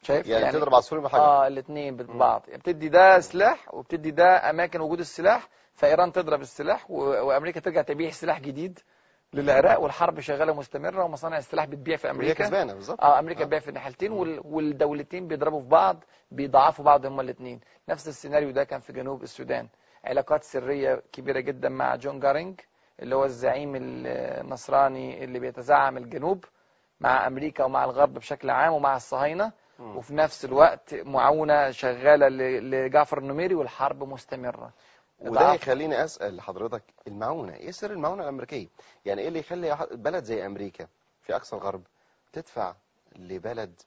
شايف 0.05 0.27
يعني, 0.27 0.51
تضرب 0.51 0.75
عصفورين 0.75 1.03
بحجر 1.03 1.19
آه 1.19 1.47
الاثنين 1.47 1.95
ببعض 1.97 2.43
يعني 2.47 2.59
بتدي 2.59 2.89
ده 2.89 3.19
سلاح 3.19 3.73
وبتدي 3.73 4.11
ده 4.11 4.49
أماكن 4.49 4.81
وجود 4.81 4.99
السلاح 4.99 5.47
فإيران 5.73 6.11
تضرب 6.11 6.41
السلاح. 6.41 6.91
وأمريكا 6.91 7.59
ترجع 7.59 7.81
تبيع 7.81 8.09
سلاح 8.09 8.39
جديد 8.39 8.79
للعراق 9.33 9.81
والحرب 9.81 10.19
شغالة 10.19 10.53
مستمره 10.53 11.03
ومصانع 11.03 11.37
السلاح 11.37 11.65
بتبيع 11.65 11.97
في 11.97 12.09
أمريكا 12.11 12.43
كسبانة 12.43 12.73
بالظبط 12.73 13.01
آه 13.01 13.19
أمريكا 13.19 13.41
آه. 13.41 13.43
بتبيع 13.43 13.59
في 13.59 13.67
الناحيتين. 13.67 14.11
والدولتين 14.45 15.27
بيضربوا 15.27 15.61
في 15.61 15.67
بعض 15.67 16.03
بيضعفوا 16.31 16.85
بعض 16.85 17.05
هما 17.05 17.21
الاثنين 17.21 17.59
نفس 17.89 18.07
السيناريو 18.07 18.51
ده 18.51 18.63
كان 18.63 18.79
في 18.79 18.93
جنوب 18.93 19.23
السودان 19.23 19.67
علاقات 20.05 20.43
سرية 20.43 21.03
كبيرة 21.13 21.39
جدا 21.39 21.69
مع 21.69 21.95
جون 21.95 22.19
جارينج 22.19 22.59
اللي 22.99 23.15
هو 23.15 23.25
الزعيم 23.25 23.73
النصراني 23.75 25.23
اللي 25.23 25.39
بيتزعم 25.39 25.97
الجنوب 25.97 26.45
مع 26.99 27.27
أمريكا 27.27 27.63
ومع 27.63 27.85
الغرب 27.85 28.13
بشكل 28.13 28.49
عام 28.49 28.73
ومع 28.73 28.95
الصهاينة. 28.95 29.51
وفي 29.79 30.13
نفس 30.15 30.45
الوقت 30.45 30.93
معاونه 30.93 31.71
شغالة 31.71 32.27
ل- 32.27 32.71
لجعفر 32.71 33.17
النميري 33.17 33.55
والحرب 33.55 34.03
مستمرة. 34.03 34.71
وده. 35.19 35.53
يخليني 35.53 36.03
أسأل 36.03 36.35
لحضرتك 36.35 36.83
المعونة 37.07 37.53
إيه 37.55 37.71
سر 37.71 37.91
المعونة 37.91 38.23
الأمريكية؟ 38.23 38.67
يعني 39.05 39.21
إيه 39.21 39.27
اللي 39.27 39.39
يخلي 39.39 39.87
بلد 39.91 40.23
زي 40.23 40.45
أمريكا 40.45 40.87
في 41.21 41.35
أقصى 41.35 41.55
الغرب 41.55 41.81
تدفع 42.33 42.75
لبلد 43.15 43.81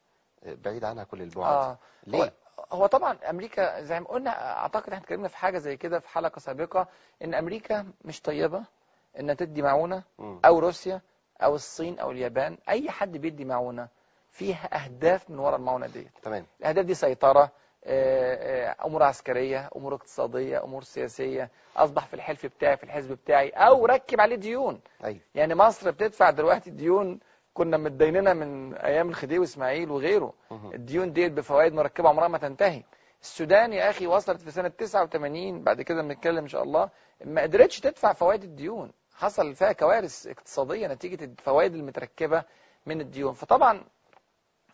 بعيد 0.47 0.85
عنها 0.85 1.04
كل 1.04 1.23
البعد؟ 1.23 1.47
آه. 1.54 1.78
ليه؟ 2.07 2.33
هو, 2.73 2.87
طبعا 2.87 3.18
أمريكا 3.30 3.83
زي 3.83 4.00
ما 4.00 4.07
قلنا 4.09 4.30
أعتقد 4.61 4.83
إحنا 4.92 5.04
اتكلمنا 5.04 5.28
في 5.28 5.37
حاجة 5.37 5.59
زي 5.59 5.76
كده 5.76 5.99
في 5.99 6.09
حلقة 6.09 6.38
سابقة 6.38 6.88
إن 7.25 7.35
أمريكا 7.35 7.87
مش 8.04 8.21
طيبة 8.23 8.64
إنها 9.18 9.35
تدي 9.35 9.62
معونة. 9.62 10.02
أو 10.45 10.59
روسيا 10.59 11.00
أو 11.42 11.54
الصين 11.54 11.99
أو 11.99 12.11
اليابان 12.11 12.59
أي 12.68 12.90
حد 12.90 13.16
بيدي 13.16 13.45
معونة 13.45 13.88
فيها 14.38 14.85
أهداف 14.85 15.30
من 15.30 15.38
وراء 15.38 15.57
المعونة 15.57 15.87
ديت. 15.87 16.09
تمام. 16.23 16.47
الأهداف 16.61 16.85
دي 16.85 16.95
سيطرة 16.95 17.50
آه، 17.85 18.71
آه، 18.71 18.87
أمور 18.87 19.02
عسكرية 19.02 19.71
أمور 19.76 19.95
اقتصادية 19.95 20.64
أمور 20.64 20.83
سياسية 20.83 21.50
أصبح 21.76 22.07
في 22.07 22.14
الحلف 22.14 22.47
بتاعي 22.47 22.76
في 22.76 22.85
الحزب 22.85 23.12
بتاعي 23.12 23.49
أو 23.49 23.87
ركب 23.87 24.21
عليه 24.21 24.37
ديون. 24.37 24.80
أيوه 25.04 25.21
يعني 25.35 25.54
مصر 25.54 25.90
بتدفع 25.90 26.30
دلوقتي 26.30 26.71
ديون 26.71 27.21
كنا 27.54 27.76
متديننا 27.76 28.35
من 28.35 28.75
أيام 28.75 29.09
الخديوي 29.09 29.45
إسماعيل 29.45 29.90
وغيره. 29.90 30.33
الديون 30.75 31.12
ديت 31.12 31.33
بفوائد 31.33 31.73
مركبة 31.75 32.09
عمرها 32.09 32.28
ما 32.28 32.38
تنتهي. 32.38 32.83
السودان 33.23 33.73
يا 33.73 33.90
أخي 33.90 34.07
وصلت 34.07 34.40
في 34.40 34.50
سنة 34.50 34.68
89 34.68 35.62
بعد 35.64 35.83
كده 35.83 36.02
بنتكلم 36.02 36.38
إن 36.38 36.49
شاء 36.49 36.62
الله 36.62 36.90
ما 37.25 37.42
قدرتش 37.42 37.80
تدفع 37.80 38.12
فوائد 38.12 38.42
الديون. 38.42 38.92
حصل 39.14 39.54
فيها 39.54 39.73
كوارث 39.73 40.26
اقتصادية 40.26 40.87
نتيجة 40.87 41.25
الفوائد 41.25 41.75
المتركبة 41.75 42.45
من 42.87 43.00
الديون. 43.00 43.33
فطبعا 43.33 43.85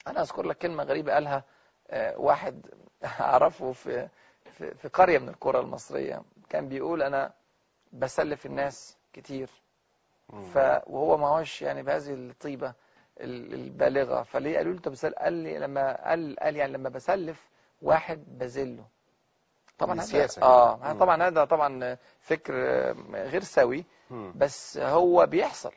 أنا 0.06 0.20
أذكر 0.20 0.42
لك 0.46 0.58
كلمة 0.58 0.82
غريبة 0.84 1.12
قالها 1.12 1.44
آه، 1.90 2.18
واحد 2.18 2.66
أعرفه 3.20 3.72
في 3.72 4.08
في 4.54 4.88
قرية 4.88 5.18
من 5.18 5.28
القرى 5.28 5.60
المصرية. 5.60 6.22
كان 6.48 6.68
بيقول 6.68 7.02
أنا 7.02 7.32
بسلف 7.92 8.46
الناس 8.46 8.96
كتير. 9.12 9.50
ف 10.54 10.56
وهو 10.86 11.16
ما 11.16 11.28
هوش 11.28 11.62
يعني 11.62 11.82
بهذه 11.82 12.14
الطيبة 12.14 12.72
ال- 13.20 13.54
البالغة. 13.54 14.22
فليه 14.22 14.56
قالوا 14.56 14.72
له 14.74 14.80
بسل... 14.80 15.14
قال 15.14 15.32
لي 15.32 15.58
لما 15.58 16.08
قال 16.08 16.36
قال 16.40 16.56
يعني 16.56 16.72
لما 16.72 16.88
بسلف 16.88 17.48
واحد 17.82 18.24
بذله. 18.38 18.84
طبعا 19.78 19.94
هذا 19.94 20.02
سياسة 20.04 20.42
آه 20.42 20.78
يعني. 20.82 20.98
طبعا 20.98 21.22
هذا 21.22 21.44
طبعا 21.44 21.96
فكر 22.20 22.54
آه، 22.56 22.92
غير 23.12 23.42
سوي. 23.42 23.84
بس 24.34 24.78
هو 24.78 25.26
بيحصل 25.26 25.72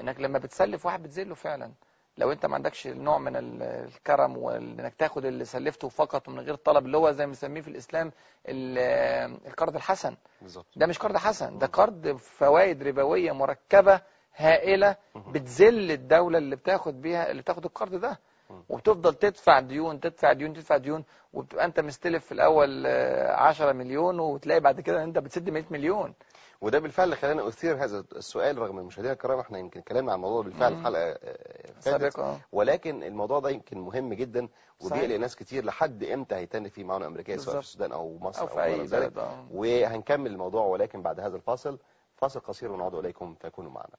إنك 0.00 0.20
لما 0.20 0.38
بتسلف 0.38 0.86
واحد 0.86 1.02
بتذله 1.02 1.34
فعلا. 1.34 1.72
لو 2.18 2.32
انت 2.32 2.46
ما 2.46 2.54
عندكش 2.54 2.86
نوع 2.86 3.18
من 3.18 3.36
ال- 3.36 3.62
الكرم 3.62 4.36
وانك 4.36 4.94
تاخد 4.94 5.24
اللي 5.24 5.44
سلفته 5.44 5.88
فقط 5.88 6.28
ومن 6.28 6.40
غير 6.40 6.54
طلب 6.54 6.86
اللي 6.86 6.96
هو 6.96 7.10
زي 7.10 7.26
ما 7.26 7.32
بنسميه 7.32 7.60
في 7.60 7.68
الإسلام 7.68 8.12
ال- 8.48 9.38
القرض 9.46 9.76
الحسن 9.76 10.16
بالظبط 10.42 10.66
ده 10.76 10.86
مش 10.86 10.98
قرض 10.98 11.16
حسن 11.16 11.58
ده 11.58 11.66
قرض 11.66 12.16
فوائد 12.16 12.82
ربوية 12.82 13.32
مركبة 13.32 14.00
هائلة. 14.36 14.96
بتذل 15.32 15.90
الدولة 15.90 16.38
اللي 16.38 16.56
بتاخد 16.56 17.00
بيها 17.02 17.30
اللي 17.30 17.42
بتاخد 17.42 17.64
القرض 17.64 17.94
ده. 17.94 18.18
وبتفضل 18.68 19.14
تدفع 19.14 19.60
ديون 19.60 20.00
تدفع 20.00 20.32
ديون 20.32 20.52
تدفع 20.54 20.76
ديون 20.76 21.04
وبتبقى 21.32 21.64
انت 21.64 21.80
مستلف 21.80 22.24
في 22.26 22.32
الأول 22.32 22.84
آه، 22.86 23.32
10 23.36 23.72
مليون 23.72 24.20
وتلاقي 24.20 24.60
بعد 24.60 24.80
كده 24.80 25.04
انت 25.04 25.18
بتسد 25.18 25.50
100 25.50 25.64
مليون 25.70 26.14
وده 26.62 26.78
بالفعل 26.78 27.16
خلاني 27.16 27.48
أثير 27.48 27.84
هذا 27.84 28.04
السؤال 28.16 28.58
رغم 28.58 28.78
إن 28.78 28.84
مشاهدينا 28.84 29.12
الكرام 29.12 29.38
إحنا 29.38 29.58
يمكن 29.58 29.80
اتكلمنا 29.80 30.12
عن 30.12 30.16
الموضوع 30.16 30.42
بالفعل. 30.42 30.76
في 30.76 30.82
حلقة 30.84 31.02
آه، 31.02 31.72
فاتت 31.80 32.12
سابقا 32.12 32.40
ولكن 32.52 33.02
الموضوع 33.02 33.40
ده 33.40 33.50
يمكن 33.50 33.78
مهم 33.78 34.14
جدا. 34.14 34.48
وبيقلق 34.80 35.16
ناس 35.16 35.36
كتير 35.36 35.64
لحد 35.64 36.04
إمتى 36.04 36.34
هيتن 36.34 36.68
في 36.68 36.84
معونة 36.84 37.06
أمريكية 37.06 37.36
سواء 37.36 37.54
في. 37.54 37.60
السودان 37.60 37.92
أو 37.92 38.18
مصر 38.18 38.42
أو 38.42 38.46
في 38.46 38.54
غير 38.54 38.80
اي 38.80 38.86
بلد 38.86 39.18
آه. 39.18 39.46
وهنكمل 39.52 40.30
الموضوع 40.30 40.64
ولكن 40.66 41.02
بعد 41.02 41.20
هذا 41.20 41.36
الفاصل 41.36 41.78
فاصل 42.16 42.40
قصير 42.40 42.72
ونعود 42.72 42.94
إليكم 42.94 43.34
فكونوا 43.40 43.70
معنا. 43.70 43.96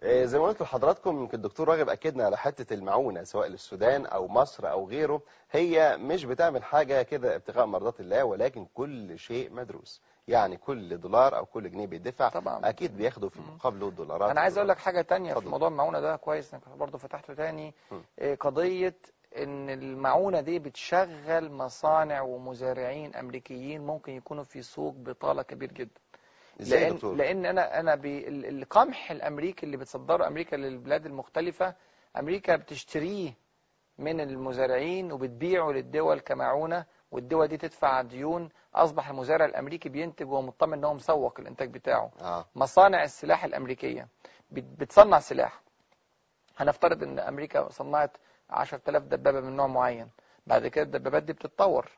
آه، 0.00 0.24
زي 0.24 0.38
ما 0.38 0.44
قلت 0.44 0.62
لحضراتكم 0.62 1.20
يمكن 1.20 1.36
الدكتور 1.36 1.68
راغب 1.68 1.88
أكدنا 1.88 2.24
على 2.24 2.36
حتة 2.38 2.74
المعونة 2.74 3.24
سواء 3.24 3.48
للسودان 3.48 4.06
أو 4.06 4.28
مصر 4.28 4.70
أو 4.70 4.88
غيره. 4.88 5.22
هي 5.50 5.96
مش 5.96 6.24
بتعمل 6.24 6.64
حاجة 6.64 7.02
كده 7.02 7.34
ابتغاء 7.36 7.66
مرضات 7.66 8.00
الله 8.00 8.24
ولكن 8.24 8.66
كل 8.74 9.18
شيء 9.18 9.52
مدروس. 9.52 10.02
يعني 10.28 10.56
كل 10.56 10.96
دولار 11.00 11.36
أو 11.36 11.46
كل 11.46 11.70
جنيه 11.70 11.86
بيدفع 11.86 12.28
طبعا. 12.28 12.68
أكيد 12.68 12.96
بياخدوا 12.96 13.28
في 13.28 13.40
مقابله 13.40 13.90
دولارات 13.90 14.30
أنا 14.30 14.40
عايز 14.40 14.56
أقول 14.58 14.68
لك 14.68 14.78
حاجة 14.78 15.00
تانية 15.02 15.32
في 15.32 15.38
اتفضل. 15.38 15.50
موضوع 15.50 15.68
المعونة 15.68 16.00
ده 16.00 16.16
كويس 16.16 16.54
إنك 16.54 16.68
برضه 16.68 16.98
فتحته 16.98 17.34
تاني. 17.34 17.74
م. 17.92 17.94
إيه، 18.18 18.34
قضية 18.34 18.94
إن 19.38 19.70
المعونة 19.70 20.40
دي 20.40 20.58
بتشغل 20.58 21.52
مصانع 21.52 22.20
ومزارعين 22.20 23.14
أمريكيين 23.16 23.86
ممكن 23.86 24.12
يكونوا 24.12 24.44
في 24.44 24.62
سوق 24.62 24.94
بطالة 24.94 25.42
كبير 25.42 25.72
جدا. 25.72 26.00
لأن 26.60 26.94
دكتور؟ 26.94 27.14
لأن 27.14 27.46
أنا 27.46 27.80
أنا 27.80 28.00
القمح 28.04 29.10
الأمريكي 29.10 29.66
اللي 29.66 29.76
بتصدره 29.76 30.26
أمريكا 30.26 30.56
للبلاد 30.56 31.06
المختلفة 31.06 31.74
أمريكا 32.18 32.56
بتشتريه 32.56 33.34
من 33.98 34.20
المزارعين 34.20 35.12
وبتبيعه 35.12 35.70
للدول 35.70 36.20
كمعونة 36.20 36.84
والدول 37.14 37.48
دي 37.48 37.56
تدفع 37.56 38.02
ديون 38.02 38.48
أصبح 38.74 39.08
المزارع 39.10 39.44
الأمريكي 39.44 39.88
بينتج 39.88 40.28
وهو 40.30 40.42
مطمن 40.42 40.72
إن 40.78 40.84
هو 40.84 40.94
مسوق 40.94 41.40
الإنتاج 41.40 41.70
بتاعه. 41.70 42.10
آه. 42.20 42.44
مصانع 42.56 43.02
السلاح 43.04 43.44
الأمريكية 43.44 44.08
بت- 44.50 44.80
بتصنع 44.80 45.18
سلاح. 45.18 45.60
هنفترض 46.56 47.02
إن 47.02 47.18
أمريكا 47.18 47.68
صنعت 47.68 48.16
10000 48.50 49.02
دبابة 49.02 49.40
من 49.40 49.56
نوع 49.56 49.66
معين. 49.66 50.08
بعد 50.46 50.66
كده 50.66 50.84
الدبابات 50.84 51.22
دي 51.22 51.32
بتتطور. 51.32 51.90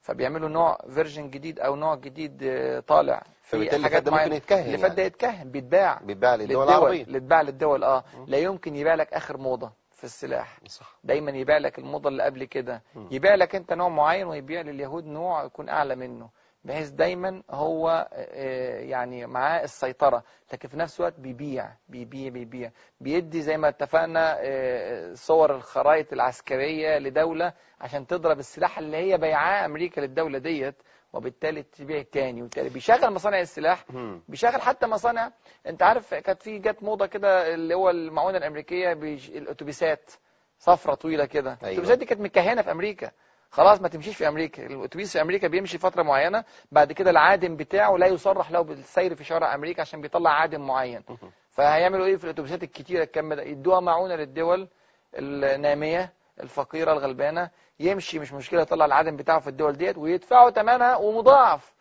فبيعملوا 0.00 0.48
نوع 0.48 0.78
فيرجن 0.94 1.30
جديد 1.30 1.60
أو 1.60 1.76
نوع 1.76 1.94
جديد 1.94 2.42
آه، 2.42 2.80
طالع 2.80 3.22
فات 3.42 4.02
ده 4.02 4.10
ممكن 4.12 4.32
يتكهن 4.32 4.64
اللي 4.66 4.78
فات 4.78 4.90
ده 4.92 5.02
يعني. 5.02 5.06
يتكهن 5.06 5.50
بيتباع 5.50 6.00
بيتباع 6.02 6.34
للدول 6.34 6.68
العربية. 6.68 7.04
لتباع 7.04 7.42
للدول 7.42 7.84
آه. 7.84 8.04
لا 8.26 8.38
يمكن 8.38 8.76
يبيع 8.76 8.94
لك 8.94 9.12
آخر 9.12 9.36
موضة. 9.36 9.72
في 9.96 10.04
السلاح. 10.04 10.58
صح. 10.66 10.96
دايما 11.04 11.30
يبيع 11.30 11.58
لك 11.58 11.78
الموضة 11.78 12.08
اللي 12.08 12.22
قبل 12.22 12.44
كده. 12.44 12.82
يبيع 13.10 13.34
لك 13.34 13.54
انت 13.54 13.72
نوع 13.72 13.88
معين 13.88 14.26
ويبيع 14.26 14.60
لليهود 14.60 15.06
نوع 15.06 15.44
يكون 15.44 15.68
أعلى 15.68 15.96
منه 15.96 16.28
بحيث 16.64 16.88
دايما 16.88 17.42
هو 17.50 18.08
آه، 18.12 18.80
يعني 18.80 19.26
معاه 19.26 19.64
السيطرة. 19.64 20.22
لكن 20.52 20.68
في 20.68 20.76
نفس 20.76 21.00
الوقت 21.00 21.20
بيبيع 21.20 21.70
بيبيع 21.88 22.28
بيبيع. 22.28 22.70
بيدي 23.00 23.42
زي 23.42 23.56
ما 23.56 23.68
اتفقنا 23.68 24.36
آه، 24.40 25.14
صور 25.14 25.54
الخرائط 25.56 26.12
العسكرية 26.12 26.98
لدولة 26.98 27.52
عشان 27.80 28.06
تضرب 28.06 28.38
السلاح 28.38 28.78
اللي 28.78 28.96
هي 28.96 29.18
بيعاه 29.18 29.66
أمريكا 29.66 30.00
للدولة 30.00 30.38
ديت. 30.38 30.74
وبالتالي 31.16 31.62
تبيع 31.62 32.02
تاني 32.02 32.40
وبالتالي 32.40 32.68
بيشغل 32.68 33.10
مصانع 33.10 33.40
السلاح. 33.40 33.84
بيشغل 34.28 34.62
حتى 34.62 34.86
مصانع 34.86 35.32
انت 35.66 35.82
عارف 35.82 36.14
كانت 36.14 36.42
في 36.42 36.58
جت 36.58 36.82
موضة 36.82 37.06
كده 37.06 37.54
اللي 37.54 37.74
هو 37.74 37.90
المعونة 37.90 38.38
الأمريكية 38.38 38.92
بيج... 38.94 39.30
الأتوبيسات 39.36 40.10
صفرة 40.58 40.94
طويلة 40.94 41.24
كده. 41.24 41.50
أيوة. 41.50 41.62
الأتوبيسات 41.62 41.98
دي 41.98 42.04
كانت 42.04 42.20
مكهنه 42.20 42.62
في 42.62 42.70
أمريكا. 42.70 43.10
خلاص 43.50 43.80
ما 43.80 43.88
تمشيش 43.88 44.16
في 44.16 44.28
أمريكا. 44.28 44.66
الأتوبيس 44.66 45.12
في 45.12 45.20
أمريكا 45.20 45.48
بيمشي 45.48 45.78
فترة 45.78 46.02
معينة 46.02 46.44
بعد 46.72 46.92
كده 46.92 47.10
العادم 47.10 47.56
بتاعه 47.56 47.96
لا 47.96 48.06
يصرح 48.06 48.50
له 48.50 48.60
بالسير 48.60 49.14
في 49.14 49.24
شوارع 49.24 49.54
أمريكا 49.54 49.80
عشان 49.80 50.00
بيطلع 50.00 50.30
عادم 50.30 50.66
معين. 50.66 51.02
فهيعملوا 51.50 52.06
إيه 52.06 52.16
في 52.16 52.24
الأتوبيسات 52.24 52.62
الكتيرة 52.62 53.02
الكم 53.02 53.34
ده 53.34 53.42
يدوها 53.42 53.80
معونة 53.80 54.14
للدول 54.14 54.68
النامية 55.14 56.12
الفقيرة 56.40 56.92
الغلبانة 56.92 57.50
يمشي 57.80 58.18
مش 58.18 58.32
مشكلة 58.32 58.62
يطلع 58.62 58.84
العادم 58.84 59.16
بتاعه 59.16 59.40
في 59.40 59.48
الدول 59.48 59.72
ديت 59.72 59.98
ويدفعوا 59.98 60.50
ثمنها 60.50 60.96
ومضاعف 60.96 61.72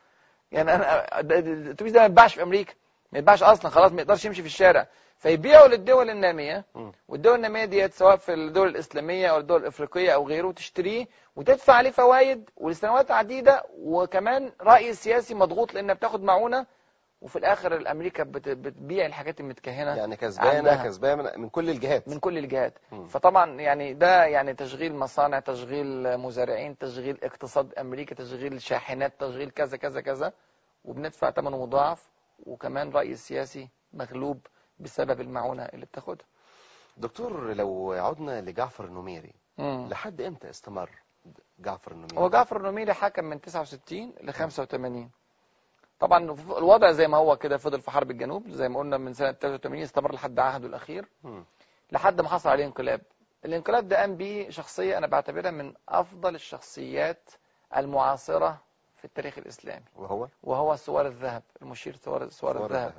يعني 0.51 0.75
أنا 0.75 1.19
الأتوبيس 1.19 1.93
ده 1.93 1.99
ما 1.99 2.05
يتباعش 2.05 2.35
في 2.35 2.43
أمريكا 2.43 2.73
ما 3.11 3.19
يتباعش 3.19 3.43
أصلا 3.43 3.71
خلاص 3.71 3.91
ما 3.91 4.01
يقدرش 4.01 4.25
يمشي 4.25 4.41
في 4.41 4.47
الشارع 4.47 4.87
فيبيعوا 5.17 5.67
للدول 5.67 6.09
النامية 6.09 6.65
مم. 6.75 6.91
والدول 7.07 7.35
النامية 7.35 7.65
ديت 7.65 7.93
سواء 7.93 8.15
في 8.15 8.33
الدول 8.33 8.67
الإسلامية 8.67 9.27
أو 9.27 9.37
الدول 9.37 9.61
الإفريقية 9.61 10.11
أو 10.13 10.27
غيره 10.27 10.51
تشتريه 10.51 11.07
وتدفع 11.35 11.73
عليه 11.73 11.91
فوائد 11.91 12.49
ولسنوات 12.57 13.11
عديدة 13.11 13.63
وكمان 13.77 14.51
رأي 14.61 14.93
سياسي 14.93 15.33
مضغوط 15.33 15.73
لأنها 15.73 15.95
بتاخد 15.95 16.23
معونة 16.23 16.65
وفي 17.25 17.35
الآخر 17.35 17.75
الأمريكا 17.75 18.23
بت- 18.23 18.49
بتبيع 18.49 19.05
الحاجات 19.05 19.39
المتكهنة 19.39 19.95
يعني 19.95 20.15
كسبانة. 20.15 20.83
كسبانة 20.83 21.23
من- 21.23 21.41
من 21.41 21.49
كل 21.49 21.69
الجهات 21.69 22.07
من 22.07 22.19
كل 22.19 22.37
الجهات 22.37 22.73
مم. 22.91 23.07
فطبعا 23.07 23.51
يعني 23.61 23.93
ده 23.93 24.25
يعني 24.25 24.53
تشغيل 24.53 24.95
مصانع 24.95 25.39
تشغيل 25.39 26.17
مزارعين 26.17 26.77
تشغيل 26.77 27.17
اقتصاد 27.23 27.73
أمريكا 27.73 28.15
تشغيل 28.15 28.61
شاحنات 28.61 29.13
تشغيل 29.19 29.49
كذا 29.49 29.77
كذا 29.77 30.01
كذا 30.01 30.33
وبندفع 30.85 31.31
ثمنه 31.31 31.57
مضاعف 31.65 32.09
وكمان 32.45 32.89
راي 32.91 33.11
السياسي 33.11 33.69
مغلوب 33.93 34.47
بسبب 34.79 35.21
المعونة 35.21 35.63
اللي 35.63 35.85
بتاخدها 35.85 36.25
دكتور 36.97 37.53
لو 37.53 37.91
عدنا 37.91 38.41
لجعفر 38.41 38.85
النميري 38.85 39.33
مم. 39.57 39.87
لحد 39.91 40.21
إمتى 40.21 40.49
استمر 40.49 40.89
جعفر 41.59 41.91
النميري 41.91 42.17
هو 42.17 42.29
جعفر 42.29 42.57
النميري 42.57 42.93
حكم 42.93 43.25
من 43.25 43.41
69 43.41 44.13
ل 44.21 44.31
85 44.31 45.09
طبعا 45.99 46.23
الوضع 46.57 46.91
زي 46.91 47.07
ما 47.07 47.17
هو 47.17 47.37
كده 47.37 47.57
فضل 47.57 47.81
في 47.81 47.91
حرب 47.91 48.11
الجنوب 48.11 48.49
زي 48.49 48.69
ما 48.69 48.79
قلنا 48.79 48.97
من 48.97 49.13
سنة 49.13 49.31
83 49.31 49.81
استمر 49.81 50.13
لحد 50.13 50.39
عهده 50.39 50.67
الأخير. 50.67 51.05
مم. 51.23 51.43
لحد 51.91 52.21
ما 52.21 52.29
حصل 52.29 52.49
عليه 52.49 52.65
انقلاب. 52.65 53.01
الانقلاب 53.45 53.87
ده 53.87 53.97
قام 53.99 54.15
بيه 54.17 54.49
شخصية 54.49 54.97
أنا 54.97 55.07
بعتبرها 55.07 55.51
من 55.51 55.73
أفضل 55.89 56.35
الشخصيات 56.35 57.29
المعاصرة 57.77 58.61
في 58.97 59.05
التاريخ 59.05 59.37
الإسلامي. 59.37 59.85
وهو؟ 59.95 60.27
وهو 60.43 60.75
سوار 60.75 61.07
الذهب 61.07 61.43
المشير 61.61 61.95
سوار, 61.95 62.29
سوار 62.29 62.65
الذهب. 62.65 62.93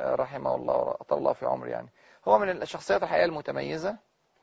آه، 0.00 0.14
رحمه 0.14 0.54
الله 0.54 0.74
وأطال 0.76 1.18
الله 1.18 1.32
في 1.32 1.46
عمره 1.46 1.68
يعني. 1.68 1.88
هو 2.28 2.38
من 2.38 2.62
الشخصيات 2.62 3.02
الحقيقة 3.02 3.24
المتميزة. 3.24 3.96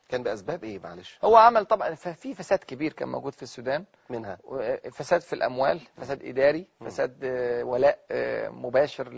كان 0.08 0.22
بأسباب 0.22 0.64
إيه؟ 0.64 0.78
معلش. 0.78 1.18
هو 1.24 1.36
عمل 1.36 1.64
طبعا 1.64 1.94
في 1.94 2.34
فساد 2.34 2.58
كبير 2.58 2.92
كان 2.92 3.08
موجود 3.08 3.32
في 3.34 3.42
السودان. 3.42 3.84
منها. 4.10 4.38
فساد 4.92 5.20
في 5.20 5.32
الأموال 5.32 5.80
فساد 5.96 6.24
إداري. 6.24 6.66
فساد 6.80 7.20
آه، 7.24 7.64
ولاء 7.64 7.98
آه، 8.10 8.48
مباشر 8.48 9.08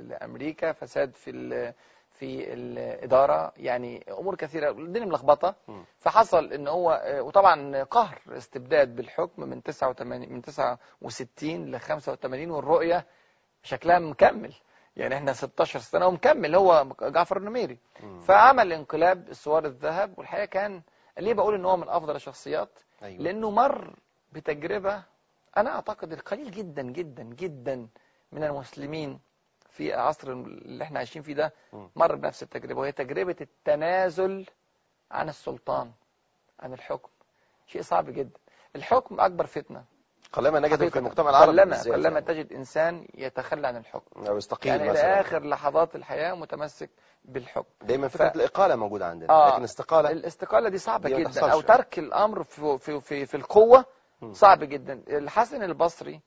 لأمريكا 0.00 0.72
فساد 0.72 1.14
في 1.14 1.72
في 2.10 2.52
الإدارة. 2.52 3.52
يعني 3.56 4.04
أمور 4.18 4.34
كثيرة 4.36 4.70
الدنيا 4.70 5.06
ملخبطة. 5.06 5.54
فحصل 5.98 6.52
إن 6.52 6.68
هو 6.68 6.90
آه، 7.04 7.22
وطبعا 7.22 7.82
قهر 7.82 8.18
استبداد 8.28 8.96
بالحكم 8.96 9.42
من 9.42 9.62
89 9.62 10.32
من 10.32 10.42
69 10.42 11.70
ل 11.70 11.80
85 11.80 12.50
والرؤية 12.50 13.06
شكلها 13.62 13.98
مكمل. 13.98 14.54
يعني 15.00 15.14
إحنا 15.14 15.32
16 15.32 15.80
سنة 15.80 16.06
ومكمل 16.06 16.54
هو 16.54 16.86
جعفر 17.02 17.36
النميري. 17.36 17.78
فعمل 18.22 18.72
انقلاب 18.72 19.28
السوار 19.28 19.64
الذهب 19.64 20.18
والحقيقة 20.18 20.44
كان 20.44 20.82
ليه 21.18 21.34
بقول 21.34 21.54
إن 21.54 21.64
هو 21.64 21.76
من 21.76 21.88
أفضل 21.88 22.16
الشخصيات؟ 22.16 22.78
أيوه. 23.02 23.22
لأنه 23.22 23.50
مر 23.50 23.94
بتجربة 24.32 25.02
أنا 25.56 25.70
أعتقد 25.70 26.12
القليل 26.12 26.50
جدا 26.50 26.82
جدا 26.82 27.22
جدا 27.22 27.88
من 28.32 28.44
المسلمين 28.44 29.20
في 29.70 29.92
عصر 29.94 30.32
اللي 30.32 30.84
إحنا 30.84 30.98
عايشين 30.98 31.22
فيه 31.22 31.34
ده. 31.34 31.52
مر 31.96 32.14
بنفس 32.14 32.42
التجربة 32.42 32.80
وهي 32.80 32.92
تجربة 32.92 33.36
التنازل 33.40 34.46
عن 35.10 35.28
السلطان 35.28 35.90
عن 36.60 36.72
الحكم. 36.72 37.08
شيء 37.66 37.82
صعب 37.82 38.10
جدا. 38.10 38.38
الحكم 38.76 39.20
أكبر 39.20 39.46
فتنة. 39.46 39.84
قلما 40.32 40.60
نجد 40.60 40.88
في. 40.88 40.98
المجتمع 40.98 41.30
العربي 41.30 41.50
قلما 41.60 41.64
بالذات 41.64 41.88
قلما 41.94 42.08
يعني. 42.08 42.20
تجد 42.20 42.52
إنسان 42.52 43.06
يتخلى 43.14 43.66
عن 43.66 43.76
الحكم 43.76 44.26
أو 44.26 44.36
يستقيل 44.36 44.72
يعني 44.76 44.90
مثلا 44.90 45.20
آخر 45.20 45.42
لحظات 45.42 45.96
الحياة 45.96 46.34
متمسك 46.34 46.90
بالحكم 47.24 47.68
دايما 47.82 48.08
ف- 48.08 48.12
فكرة 48.16 48.32
الإقالة 48.34 48.76
موجودة 48.76 49.06
عندنا 49.06 49.30
آه. 49.32 49.52
لكن 49.54 49.62
استقاله 49.62 50.10
الاستقالة 50.10 50.68
دي 50.68 50.78
صعبة 50.78 51.08
دي 51.16 51.24
جدا. 51.24 51.52
أو 51.52 51.60
ترك 51.60 51.98
الأمر 51.98 52.44
في 52.44 52.78
في 52.78 53.00
في, 53.00 53.26
في 53.26 53.36
القوة 53.36 53.84
مم. 54.22 54.32
صعب 54.32 54.64
جدا 54.64 55.02
الحسن 55.08 55.62
البصري 55.62 56.20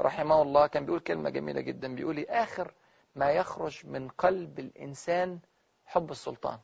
رحمه 0.00 0.42
الله 0.42 0.66
كان 0.66 0.84
بيقول 0.84 1.00
كلمة 1.00 1.30
جميلة 1.30 1.60
جدا 1.60 1.94
بيقول 1.94 2.14
لي 2.16 2.26
آخر 2.28 2.74
ما 3.16 3.30
يخرج 3.30 3.86
من 3.86 4.08
قلب 4.08 4.58
الإنسان 4.58 5.38
حب 5.86 6.10
السلطان 6.10 6.58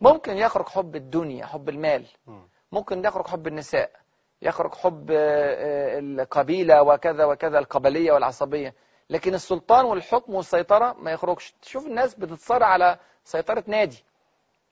ممكن 0.00 0.36
يخرج 0.36 0.68
حب 0.68 0.96
الدنيا 0.96 1.46
حب 1.46 1.68
المال 1.68 2.06
مم. 2.26 2.48
ممكن 2.72 3.04
يخرج 3.04 3.26
حب 3.26 3.46
النساء 3.46 3.90
يخرج 4.42 4.74
حب 4.74 5.10
آه، 5.10 5.16
آه، 5.16 5.98
القبيلة 5.98 6.82
وكذا 6.82 7.24
وكذا 7.24 7.58
القبلية 7.58 8.12
والعصبية. 8.12 8.74
لكن 9.10 9.34
السلطان 9.34 9.84
والحكم 9.84 10.34
والسيطرة 10.34 10.92
ما 10.98 11.10
يخرجش. 11.10 11.54
تشوف 11.62 11.86
الناس 11.86 12.14
بتتصارع 12.14 12.66
على 12.66 12.98
سيطرة 13.24 13.64
نادي. 13.66 14.04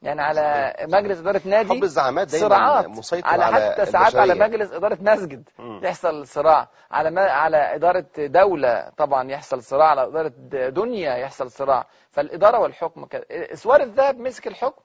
يعني 0.03 0.23
على. 0.23 0.75
مجلس 0.83 1.19
إدارة 1.21 1.41
نادي 1.45 1.69
حب 1.69 1.83
الزعامات 1.85 2.31
دايما 2.31 2.49
صراعات. 2.49 2.87
مسيطر 2.89 3.29
على 3.29 3.45
على 3.45 3.55
حتى 3.73 3.87
ساعات 3.87 4.17
على. 4.17 4.35
مجلس 4.35 4.73
إدارة 4.73 4.99
مسجد. 5.01 5.49
يحصل 5.83 6.27
صراع. 6.27 6.69
على 6.91 7.11
ما 7.11 7.21
على 7.23 7.57
إدارة 7.75 8.07
دولة 8.19 8.91
طبعا 8.97 9.31
يحصل 9.31 9.63
صراع. 9.63 9.87
على 9.91 10.03
إدارة 10.07 10.29
د- 10.37 10.75
دنيا 10.75 11.17
يحصل 11.17 11.51
صراع. 11.51 11.87
فالإدارة 12.11 12.59
والحكم 12.59 13.05
كده 13.05 13.27
إسوار 13.31 13.83
الذهب 13.83 14.19
مسك 14.19 14.47
الحكم 14.47 14.83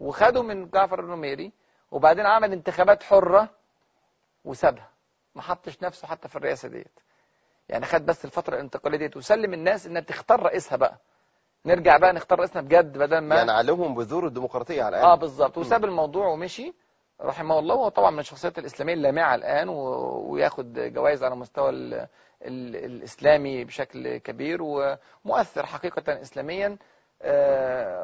وخده 0.00 0.42
من 0.42 0.70
جعفر 0.70 1.00
النميري 1.00 1.52
وبعدين 1.90 2.26
عمل 2.26 2.52
انتخابات 2.52 3.02
حرة 3.02 3.48
وسابها. 4.44 4.90
ما 5.34 5.42
حطش 5.42 5.82
نفسه 5.82 6.06
حتى 6.08 6.28
في 6.28 6.36
الرئاسة 6.36 6.68
ديت. 6.68 7.00
يعني 7.68 7.84
خد 7.86 8.06
بس 8.06 8.24
الفترة 8.24 8.54
الانتقالية 8.54 8.98
ديت 8.98 9.16
وسلم 9.16 9.54
الناس 9.54 9.86
إنها 9.86 10.00
تختار 10.02 10.42
رئيسها 10.42 10.76
بقى. 10.76 10.98
نرجع 11.66 11.96
بقى 11.96 12.12
نختار 12.12 12.38
رئيسنا 12.38 12.62
بجد 12.62 12.98
بدل 12.98 13.18
ما 13.18 13.36
يعني 13.36 13.52
علمهم 13.52 13.94
بذور 13.94 14.26
الديمقراطية 14.26 14.82
على 14.82 14.96
آه 14.96 15.00
الأقل 15.00 15.20
بالظبط. 15.20 15.58
وساب 15.58 15.84
الموضوع 15.84 16.26
ومشي. 16.26 16.74
رحمه 17.20 17.58
الله. 17.58 17.74
وهو 17.74 17.88
طبعا 17.88 18.10
من 18.10 18.18
الشخصيات 18.18 18.58
الإسلامية 18.58 18.94
اللامعة 18.94 19.34
الآن 19.34 19.68
و... 19.68 19.74
وياخد 20.32 20.72
جوائز 20.78 21.24
على 21.24 21.36
مستوى 21.36 21.70
ال... 21.70 21.94
ال... 22.42 22.76
الإسلامي 22.76 23.64
بشكل 23.64 24.16
كبير 24.16 24.58
ومؤثر 24.62 25.66
حقيقة 25.66 26.22
اسلاميا. 26.22 26.66
آه، 26.66 26.78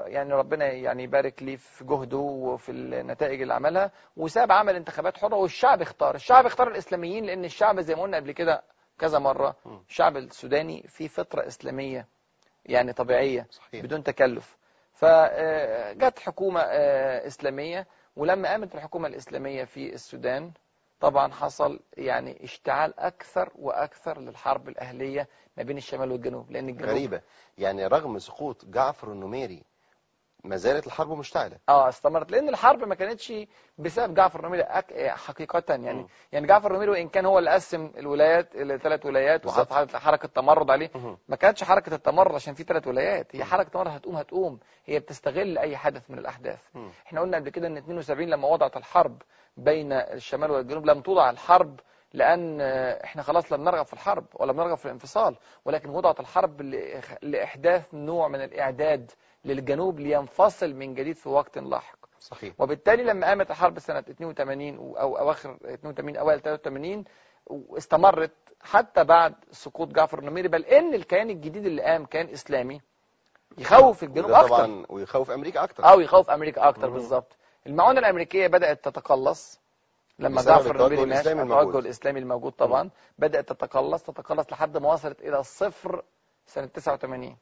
يعني 0.07 0.33
ربنا 0.35 0.67
يعني 0.67 1.03
يبارك 1.03 1.43
لي 1.43 1.57
في 1.57 1.85
جهده 1.85 2.17
وفي 2.17 2.73
النتائج 2.73 3.43
اللي 3.43 3.55
عملها. 3.55 3.91
وساب 4.17 4.53
عمل 4.53 4.77
انتخابات 4.77 5.17
حره 5.19 5.37
والشعب 5.37 5.83
اختار. 5.83 6.15
الشعب 6.15 6.47
اختار 6.47 6.69
الإسلاميين 6.69 7.25
لأن 7.25 7.45
الشعب 7.45 7.81
زي 7.81 7.95
ما 7.95 8.03
قلنا 8.03 8.17
قبل 8.17 8.33
كده 8.33 8.63
كذا 8.99 9.19
مرة 9.19 9.57
مم. 9.67 9.83
الشعب 9.89 10.17
السوداني 10.17 10.85
فيه 10.89 11.09
فطرة 11.09 11.47
إسلامية 11.47 12.07
يعني 12.67 12.93
طبيعية 12.93 13.47
صحيح. 13.51 13.83
بدون 13.85 14.03
تكلف. 14.03 14.57
فجت 14.93 16.19
حكومة 16.19 16.61
آه، 16.61 17.27
إسلامية 17.27 17.87
ولما 18.17 18.49
قامت 18.49 18.75
الحكومة 18.75 19.09
الإسلامية 19.09 19.65
في 19.65 19.95
السودان. 19.95 20.53
طبعا 21.01 21.33
حصل 21.33 21.81
يعني 21.97 22.45
اشتعال 22.45 23.01
أكثر 23.01 23.53
وأكثر 23.55 24.21
للحرب 24.21 24.69
الأهلية 24.69 25.29
ما 25.57 25.63
بين 25.63 25.77
الشمال 25.77 26.13
والجنوب 26.13 26.51
لأن 26.51 26.69
الجنوب 26.69 26.91
غريبة. 26.91 27.21
يعني 27.59 27.87
رغم 27.87 28.19
سقوط 28.19 28.65
جعفر 28.65 29.13
النميري 29.13 29.63
ما 30.45 30.57
زالت 30.57 30.87
الحرب 30.87 31.11
مشتعلة 31.13 31.57
آه 31.69 31.89
استمرت 31.89 32.31
لأن 32.31 32.49
الحرب 32.49 32.85
ما 32.85 32.95
كانتش 32.95 33.33
بسبب 33.79 34.15
جعفر 34.15 34.41
النميري 34.41 34.63
أك... 34.63 35.09
حقيقة 35.09 35.63
يعني 35.69 35.93
مم. 35.93 36.07
يعني 36.33 36.47
جعفر 36.47 36.71
النميري 36.71 36.91
وإن 36.91 37.09
كان 37.09 37.27
هو 37.27 37.39
اللي 37.39 37.51
قسم 37.51 37.91
الولايات 37.97 38.55
إلى 38.55 38.79
ثلاث 38.79 39.07
ولايات. 39.07 39.47
وحط 39.47 39.73
حركه 39.97 40.29
تمرد 40.29 40.71
عليه. 40.71 40.91
ما 41.29 41.37
كانتش 41.37 41.65
حركة 41.65 41.95
التمرد 41.95 42.35
عشان 42.35 42.55
في 42.55 42.63
ثلاث 42.63 42.87
ولايات 42.89 43.37
هي 43.37 43.39
مم. 43.39 43.45
حركة 43.45 43.69
تمرد 43.71 43.89
هتقوم 43.89 44.17
هتقوم 44.17 44.59
هي 44.87 44.99
بتستغل 44.99 45.59
أي 45.59 45.77
حدث 45.77 46.11
من 46.11 46.19
الأحداث 46.19 46.59
مم. 46.75 46.91
إحنا 47.07 47.21
قلنا 47.21 47.37
قبل 47.37 47.49
كده 47.51 47.67
إن 47.67 47.77
72 47.77 48.29
لما 48.29 48.49
وضعت 48.49 48.77
الحرب 48.77 49.23
بين 49.57 49.93
الشمال 49.93 50.51
والجنوب 50.51 50.87
لم 50.87 51.01
توضع 51.01 51.31
الحرب 51.31 51.81
لأن 52.13 52.61
آه، 52.61 53.05
إحنا 53.05 53.23
خلاص 53.23 53.53
لم 53.53 53.65
نرغب 53.65 53.87
في 53.87 53.93
الحرب 53.93 54.25
ولا 54.35 54.53
نرغب 54.53 54.77
في 54.77 54.87
الانفصال 54.87 55.37
ولكن 55.65 55.89
وضعت 55.91 56.21
الحرب 56.21 56.63
لإحداث 57.23 57.95
نوع 57.95 58.29
من 58.29 58.41
الإعداد 58.45 59.11
للجنوب 59.49 60.01
لينفصل 60.01 60.75
من 60.75 60.95
جديد 60.95 61.17
في 61.17 61.29
وقت 61.29 61.59
لاحق. 61.59 61.99
صحيح. 62.21 62.55
وبالتالي 62.59 63.03
لما 63.03 63.27
قامت 63.27 63.51
الحرب 63.51 63.79
سنة 63.79 63.99
82 63.99 64.77
أو 64.79 65.19
أواخر 65.19 65.57
82 65.65 66.17
أوائل 66.17 66.41
83 66.41 67.05
واستمرت 67.47 68.33
حتى 68.63 69.05
بعد 69.05 69.35
سقوط 69.51 69.89
جعفر 69.89 70.19
النميري 70.19 70.49
بل 70.49 70.65
إن 70.65 70.95
الكيان 70.95 71.31
الجديد 71.31 71.67
اللي 71.67 71.83
قام 71.83 72.07
كان 72.07 72.29
إسلامي 72.29 72.81
يخوف 73.59 74.03
الجنوب 74.03 74.31
أكتر. 74.31 74.49
طبعا 74.49 74.87
ويخوف 74.89 75.31
أمريكا 75.31 75.65
أكتر. 75.65 75.85
أو 75.85 76.01
يخوف 76.01 76.31
أمريكا 76.31 76.69
أكتر. 76.69 76.91
بالظبط 76.91 77.37
المعونة 77.67 77.99
الأمريكية 78.01 78.47
بدأت 78.47 78.85
تتقلص 78.85 79.61
لما 80.19 80.43
جعفر 80.43 80.87
النميري 80.87 81.07
مات 81.07 81.27
التوجه 81.27 81.43
الموجود. 81.43 81.77
الإسلامي 81.85 82.21
الموجود 82.21 82.53
طبعا 82.53 82.91
بدأت 83.19 83.49
تتقلص 83.49 84.03
تتقلص 84.03 84.53
لحد 84.53 84.77
ما 84.77 84.93
وصلت 84.93 85.21
إلى 85.21 85.39
الصفر 85.39 86.03
سنة 86.47 86.67
89 86.67 87.37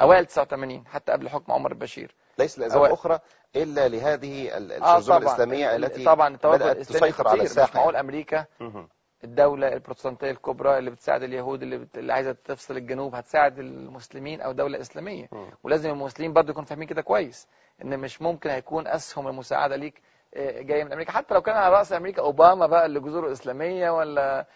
أوائل 0.00 0.26
89 0.26 0.86
حتى 0.86 1.12
قبل 1.12 1.28
حكم 1.28 1.52
عمر 1.52 1.70
البشير 1.72 2.14
ليس 2.38 2.58
أوائل. 2.60 2.92
أخرى 2.92 3.18
إلا 3.56 3.88
لهذه 3.88 4.56
ال- 4.56 4.72
الشذوذ 4.72 5.06
طبعا 5.06 5.18
الإسلامية 5.18 5.76
ال- 5.76 5.84
التي 5.84 6.04
طبعا 6.04 6.36
بدأت 6.44 6.76
تسيطر 6.76 7.28
على 7.28 7.42
الساحة 7.42 7.76
معقول 7.78 7.96
أمريكا 7.96 8.44
مهم. 8.60 8.88
الدولة 9.24 9.72
البروتستانتية 9.72 10.30
الكبرى 10.30 10.78
اللي 10.78 10.90
بتساعد 10.90 11.22
اليهود 11.22 11.62
اللي, 11.62 11.78
بت... 11.78 11.98
اللي 11.98 12.12
عايزة 12.12 12.32
تفصل 12.32 12.76
الجنوب 12.76 13.14
هتساعد 13.14 13.58
المسلمين 13.58 14.40
أو 14.40 14.52
دولة 14.52 14.80
إسلامية 14.80 15.28
مم. 15.32 15.50
ولازم 15.64 15.90
المسلمين 15.90 16.32
برضه 16.32 16.50
يكونوا 16.50 16.68
فاهمين 16.68 16.88
كده 16.88 17.02
كويس 17.02 17.46
إن 17.84 17.98
مش 17.98 18.22
ممكن 18.22 18.50
هيكون 18.50 18.86
أسهم 18.86 19.28
المساعدة 19.28 19.76
ليك 19.76 19.94
آه، 19.94 20.00
جاية 20.36 20.84
من 20.84 20.92
أمريكا. 20.92 21.12
حتى 21.12 21.34
لو 21.34 21.42
كان 21.42 21.56
على 21.56 21.74
رأس 21.74 21.92
أمريكا 21.92 22.22
أوباما 22.22 22.66
بقى 22.66 22.86
اللي 22.86 23.00
جذوره 23.00 23.32
اسلاميه 23.32 23.90
ولا 23.90 24.46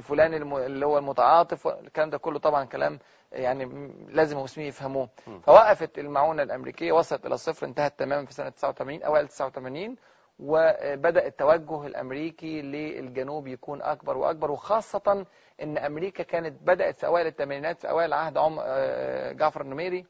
فلان 0.00 0.34
اللي 0.56 0.86
هو 0.86 0.98
المتعاطف 0.98 1.66
الكلام 1.68 2.10
ده 2.10 2.18
كله 2.18 2.38
طبعا 2.38 2.64
كلام 2.64 2.98
يعني 3.32 3.92
لازم 4.08 4.38
المسلمين 4.38 4.68
يفهموه. 4.68 5.08
فوقفت 5.42 5.98
المعونة 5.98 6.42
الأمريكية 6.42 6.92
وصلت 6.92 7.26
إلى 7.26 7.34
الصفر 7.34 7.66
انتهت 7.66 7.98
تماما 7.98 8.26
في 8.26 8.32
سنة 8.34 8.48
89 8.48 9.02
أوائل 9.02 9.28
89 9.28 9.96
وبدأ 10.38 11.26
التوجه 11.26 11.86
الأمريكي 11.86 12.62
للجنوب 12.62 13.46
يكون 13.46 13.82
أكبر 13.82 14.16
وأكبر 14.18 14.50
وخاصة 14.50 15.26
إن 15.62 15.78
أمريكا 15.78 16.22
كانت 16.22 16.62
بدأت 16.62 16.98
في 17.00 17.06
أوائل 17.06 17.26
الثمانينات 17.26 17.80
في 17.80 17.90
أوائل 17.90 18.12
عهد 18.12 18.38
عم 18.38 18.58
آه، 18.62 19.32
جعفر 19.32 19.60
النميري. 19.60 20.06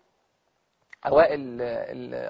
أوائل 1.06 1.62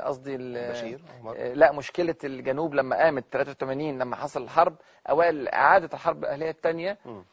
قصدي. 0.05 0.35
آه، 0.35 1.53
لا 1.55 1.73
مشكلة 1.73 2.15
الجنوب 2.25 2.75
لما 2.75 2.97
قامت 2.97 3.25
83 3.33 3.99
لما 3.99 4.17
حصل 4.17 4.43
الحرب 4.43 4.77
أوائل 5.11 5.49
إعادة 5.49 5.89
الحرب 5.95 6.25
الاهليه 6.25 6.51
الثانية 6.51 6.99
مم. 7.05 7.25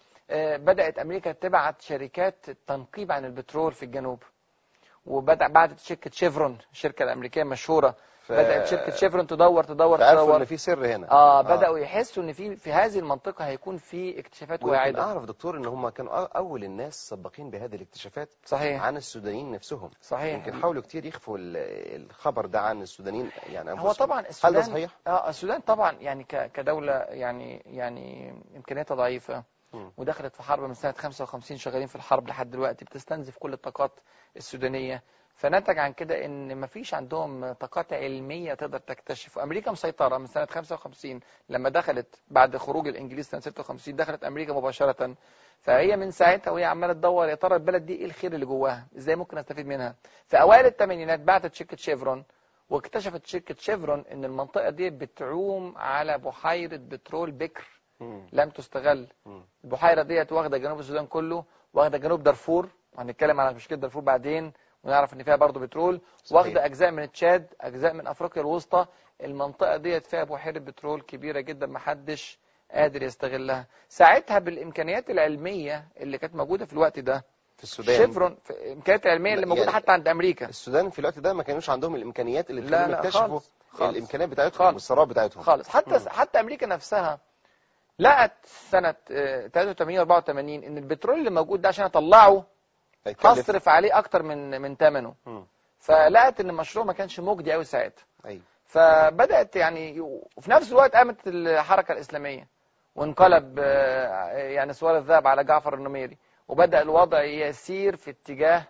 بدأت 0.58 1.00
أمريكا 1.00 1.32
تبعت 1.32 1.82
شركات 1.82 2.45
تنقيب 2.67 3.12
عن 3.12 3.26
البترول 3.26 3.71
في 3.71 3.84
الجنوب 3.84 4.23
وبدأ 5.06 5.47
بعد 5.47 5.80
شركة 5.80 6.12
شيفرون 6.12 6.58
الشركة 6.71 7.04
الأمريكية 7.04 7.41
المشهوره 7.41 7.95
ف- 8.28 8.32
بدات 8.32 8.68
شركه 8.68 8.96
شيفرون 8.96 9.28
تدور 9.28 9.63
تدور 9.63 9.98
تدور. 9.98 10.36
إن 10.38 10.46
في 10.46 10.58
سر 10.58 10.86
هنا. 10.96 11.12
آه 11.12 11.42
بدأوا 11.42 11.80
يحسوا 11.80 12.24
إن 12.24 12.34
في 12.34 12.56
في 12.56 12.72
هذه 12.74 13.00
المنطقة 13.00 13.46
هيكون 13.46 13.78
في 13.78 14.20
اكتشافات 14.20 14.63
واعدة. 14.63 15.02
أعرف 15.02 15.24
دكتور 15.26 15.58
إن 15.58 15.66
هم 15.66 15.90
كانوا 15.90 16.13
أول 16.38 16.63
الناس 16.63 17.10
سباقين 17.10 17.50
بهذه 17.50 17.76
الاكتشافات 17.76 18.30
صحيح. 18.46 18.84
عن 18.84 18.98
السودانيين 18.98 19.52
نفسهم. 19.52 19.90
صحيح. 20.02 20.36
يمكن 20.48 20.62
حاولوا 20.62 20.82
كتير 20.82 21.06
يخفوا 21.06 21.38
ال- 21.38 22.02
الخبر 22.06 22.46
ده 22.46 22.60
عن 22.62 22.82
السودانيين 22.82 23.30
يعني 23.50 23.72
هو 23.72 23.88
أنفسهم. 23.88 24.08
طبعا 24.08 24.20
هل 24.20 24.24
ده 24.24 24.30
السودان 24.30 24.63
صحيح؟ 24.63 24.92
آه 25.08 25.30
السودان 25.30 25.60
طبعا 25.62 25.92
يعني 25.92 26.24
ك- 26.24 26.52
كدولة 26.52 26.94
يعني 26.94 27.62
يعني 27.66 28.34
إمكانياتها 28.56 28.96
ضعيفة. 28.96 29.44
ودخلت 29.98 30.36
في 30.36 30.44
حرب 30.44 30.63
من 30.63 30.74
سنة 30.74 30.92
55 30.92 31.58
شغالين 31.58 31.88
في 31.88 31.96
الحرب 31.96 32.28
لحد 32.28 32.50
دلوقتي 32.52 32.86
بتستنزف 32.86 33.38
كل 33.38 33.54
الطاقات 33.54 33.92
السودانية. 34.38 35.04
فنتج 35.38 35.78
عن 35.80 35.93
كده 35.93 36.26
إن 36.26 36.62
مفيش 36.62 36.93
عندهم 36.93 37.54
طاقات 37.54 37.93
علمية 37.93 38.54
تقدر 38.54 38.78
تكتشف. 38.80 39.39
أمريكا 39.39 39.71
مسيطرة 39.71 40.17
من 40.17 40.26
سنة 40.28 40.45
55 40.45 41.19
لما 41.50 41.69
دخلت 41.69 42.15
بعد 42.28 42.58
خروج 42.58 42.88
الإنجليز 42.88 43.26
سنة 43.26 43.41
56 43.41 43.95
دخلت 43.95 44.23
أمريكا 44.23 44.54
مباشرة. 44.54 45.15
فهي 45.62 45.95
من 45.95 46.12
ساعتها 46.12 46.52
وهي 46.52 46.65
عمالة 46.65 46.93
تدور 46.93 47.28
يا 47.30 47.36
ترى 47.36 47.56
البلد 47.56 47.86
دي 47.86 47.93
إيه 47.95 48.06
الخير 48.06 48.34
اللي 48.34 48.45
جواها؟ 48.45 48.88
إزاي 48.97 49.15
ممكن 49.15 49.38
استفيد 49.38 49.67
منها؟ 49.67 49.95
في 50.28 50.41
أوائل 50.41 50.65
الثمانينات 50.65 51.19
بعتت 51.19 51.54
شركة 51.54 51.78
شيفرون 51.78 52.23
واكتشفت 52.69 53.26
شركة 53.26 53.56
شيفرون 53.60 54.06
إن 54.12 54.26
المنطقة 54.26 54.69
دي 54.69 54.89
بتعوم 54.89 55.78
على 55.78 56.17
بحيرة 56.17 56.78
بترول 56.78 57.32
بكر. 57.32 57.67
لم 58.34 58.50
تستغل. 58.50 59.08
البحيرة 59.63 60.02
ديت 60.02 60.32
واخدة 60.32 60.58
جنوب 60.58 60.80
السودان 60.80 61.06
كله 61.08 61.43
واخدة 61.73 61.97
جنوب 61.97 62.23
دارفور. 62.23 62.69
وهنتكلم 62.93 63.39
على 63.39 63.56
مشكلة 63.56 63.78
دارفور 63.78 64.02
بعدين. 64.04 64.54
ونعرف 64.84 65.13
إن 65.13 65.24
فيها 65.24 65.36
برضه 65.36 65.60
بترول. 65.60 66.02
واخدة 66.32 66.66
أجزاء 66.66 66.92
من 66.92 67.12
تشاد 67.12 67.48
أجزاء 67.62 67.94
من 67.94 68.08
أفريقيا 68.08 68.42
الوسطى 68.42 68.86
المنطقة 69.24 69.78
ديت 69.78 70.06
فيها 70.06 70.24
بحيرة 70.24 70.60
بترول 70.60 71.02
كبيرة 71.02 71.40
جدا 71.40 71.68
محدش 71.68 72.40
قادر 72.72 73.04
يستغلها 73.04 73.68
ساعتها 73.90 74.40
بالإمكانيات 74.40 75.10
العلمية 75.10 75.88
اللي 75.98 76.18
كانت 76.18 76.36
موجودة 76.36 76.66
في 76.66 76.74
الوقت 76.74 77.00
ده 77.00 77.24
في 77.58 77.63
السودان 77.63 77.98
شيفرون 77.98 78.38
في 78.44 78.52
الامكانيات 78.52 79.06
العلميه 79.06 79.34
اللي 79.34 79.46
موجودة 79.46 79.66
يعني 79.66 79.76
حتى 79.76 79.92
عند 79.92 80.08
أمريكا 80.08 80.46
السودان 80.50 80.90
في 80.90 81.00
الوقت 81.00 81.20
ده 81.20 81.34
ما 81.34 81.44
كانوش 81.44 81.70
عندهم 81.70 81.96
الإمكانيات 81.96 82.50
اللي 82.50 82.62
تخليهم 82.62 82.92
يكتشفوا. 82.92 83.40
الإمكانيات 83.82 84.30
بتاعتهم 84.30 84.58
خالص. 84.58 84.74
والثروات 84.74 85.08
بتاعتهم 85.08 85.44
خالص 85.44 85.70
حتى 85.70 85.92
مم. 85.92 86.10
حتى 86.10 86.40
أمريكا 86.40 86.68
نفسها 86.68 87.20
لقت 88.00 88.32
سنة 88.46 88.96
آه، 89.12 89.48
83 89.48 89.98
84 90.00 90.63
إن 90.63 90.78
البترول 90.78 91.20
اللي 91.20 91.30
موجود 91.30 91.62
ده 91.62 91.68
عشان 91.70 91.86
اطلعه 91.86 92.46
هصرف 93.39 93.70
عليه 93.70 93.98
أكتر 93.98 94.24
من 94.24 94.62
من 94.62 94.76
ثمنه. 94.76 95.15
فلقت 95.80 96.39
إن 96.39 96.50
المشروع 96.50 96.86
ما 96.86 96.93
كانش 96.93 97.20
مجدي 97.20 97.52
قوي 97.52 97.63
ساعتها. 97.63 98.06
أيوه. 98.26 98.41
فبدأت 98.65 99.56
يعني 99.56 100.02
وفي 100.38 100.52
نفس 100.52 100.72
الوقت 100.72 100.96
قامت 100.96 101.17
الحركة 101.28 101.91
الإسلامية 101.91 102.48
وانقلب 102.96 103.60
آه، 103.60 104.28
يعني 104.38 104.74
سوار 104.74 104.98
الذهب 104.98 105.28
على 105.28 105.43
جعفر 105.43 105.74
النميري 105.74 106.17
وبدأ 106.48 106.82
الوضع 106.82 107.24
يسير 107.24 107.96
في 107.96 108.12
اتجاه 108.12 108.63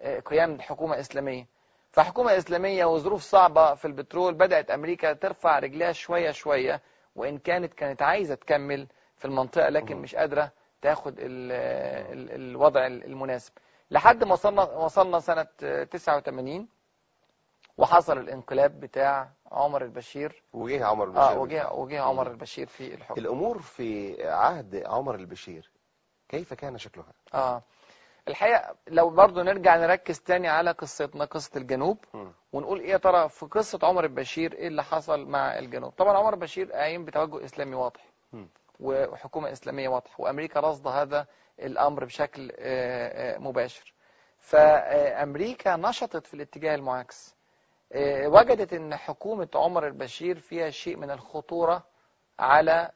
آه، 0.00 0.20
قيام 0.20 0.60
حكومة 0.60 1.00
إسلامية. 1.00 1.46
فحكومة 1.92 2.36
إسلامية 2.36 2.84
وظروف 2.84 3.22
صعبة 3.22 3.74
في 3.74 3.84
البترول 3.84 4.34
بدأت 4.34 4.70
أمريكا 4.70 5.12
ترفع 5.12 5.58
رجلها 5.58 5.92
شوية 5.92 6.30
شوية 6.30 6.80
وإن 7.16 7.38
كانت 7.38 7.74
كانت 7.74 8.02
عايزة 8.02 8.34
تكمل 8.34 8.86
في 9.16 9.24
المنطقة 9.24 9.68
لكن. 9.68 9.96
مش 9.96 10.14
قادرة 10.14 10.50
تاخد 10.82 11.14
ال 11.18 11.52
ال 12.12 12.34
الوضع 12.50 12.86
المناسب. 12.86 13.52
لحد 13.90 14.24
ما 14.24 14.32
وصلنا 14.32 14.62
وصلنا 14.62 15.20
سنة 15.20 15.46
89 15.90 16.68
وحصل 17.78 18.18
الانقلاب 18.18 18.80
بتاع 18.80 19.30
عمر 19.52 19.82
البشير 19.84 20.42
وجه 20.52 20.86
عمر 20.86 21.04
البشير 21.04 21.22
آه 21.22 21.38
وجه 21.38 21.72
وجه 21.72 22.00
عمر 22.02 22.30
البشير 22.30 22.66
في 22.66 22.94
الحكم 22.94 23.20
الأمور 23.20 23.58
في 23.58 24.16
عهد 24.28 24.82
عمر 24.86 25.14
البشير 25.14 25.70
كيف 26.28 26.54
كان 26.54 26.78
شكلها؟ 26.78 27.06
آه 27.34 27.62
الحقيقة 28.28 28.74
لو 28.88 29.10
برضو 29.10 29.42
نرجع 29.42 29.76
نركز 29.76 30.20
تاني 30.20 30.48
على 30.48 30.70
قصتنا 30.70 31.24
قصة 31.24 31.50
الجنوب. 31.56 31.98
ونقول 32.52 32.80
إيه 32.80 32.90
يا 32.90 32.96
ترى 32.96 33.28
في 33.28 33.46
قصة 33.46 33.78
عمر 33.82 34.04
البشير 34.04 34.52
إيه 34.52 34.68
اللي 34.68 34.84
حصل 34.84 35.26
مع 35.26 35.58
الجنوب 35.58 35.92
طبعا 35.92 36.16
عمر 36.18 36.34
البشير 36.34 36.72
قايم 36.72 37.04
بتوجه 37.04 37.44
إسلامي 37.44 37.74
واضح. 37.74 38.04
وحكومة 38.80 39.52
إسلامية 39.52 39.88
واضحة 39.88 40.14
وأمريكا 40.18 40.60
رصد 40.60 40.86
هذا 40.86 41.26
الأمر 41.60 42.04
بشكل 42.04 42.52
آه، 42.58 43.34
آه، 43.34 43.38
مباشر. 43.38 43.92
فأمريكا 44.38 45.76
نشطت 45.76 46.26
في 46.26 46.34
الاتجاه 46.34 46.74
المعاكس. 46.74 47.36
آه، 47.92 48.28
وجدت 48.28 48.72
إن 48.72 48.96
حكومة 48.96 49.48
عمر 49.54 49.86
البشير 49.86 50.38
فيها 50.38 50.70
شيء 50.70 50.96
من 50.96 51.10
الخطورة 51.10 51.84
على 52.38 52.90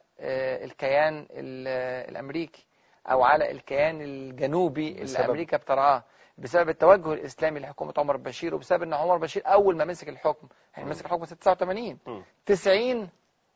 الكيان 0.65 1.27
ال- 1.31 2.09
الأمريكي 2.11 2.67
أو 3.11 3.23
على 3.23 3.51
الكيان 3.51 4.01
الجنوبي 4.03 4.89
اللي 4.89 5.05
أمريكا 5.31 5.57
بترعاه. 5.57 6.05
بسبب 6.39 6.69
التوجه 6.69 7.13
الإسلامي 7.13 7.61
لحكومة 7.61 7.95
عمر 7.99 8.15
البشير 8.15 8.55
وبسبب 8.55 8.83
إن 8.83 8.95
عمر 8.95 9.15
البشير 9.15 9.43
أول 9.47 9.77
ما 9.77 9.85
مسك 9.85 10.09
الحكم 10.09 10.49
يعني 10.77 10.91
مسك 10.91 11.05
الحكم 11.05 11.25
سنه 11.25 11.39
89 11.39 11.99
مم. 12.07 12.23
90 12.47 13.09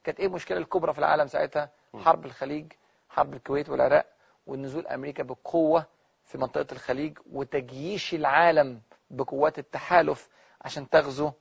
كانت 0.05 0.21
إيه 0.21 0.27
المشكلة 0.27 0.59
الكبرى 0.59 0.93
في 0.93 0.99
العالم 0.99 1.27
ساعتها؟ 1.27 1.71
حرب 1.99 2.25
الخليج 2.27 2.73
حرب 3.09 3.35
الكويت 3.35 3.69
والعراق 3.69 4.07
ونزول 4.47 4.87
أمريكا 4.87 5.23
بقوة 5.23 5.87
في 6.25 6.39
منطقة 6.39 6.67
الخليج 6.73 7.19
وتجييش 7.33 8.15
العالم 8.15 8.81
بقوات 9.11 9.59
التحالف 9.59 10.29
عشان 10.63 10.89
تغزو 10.89 11.33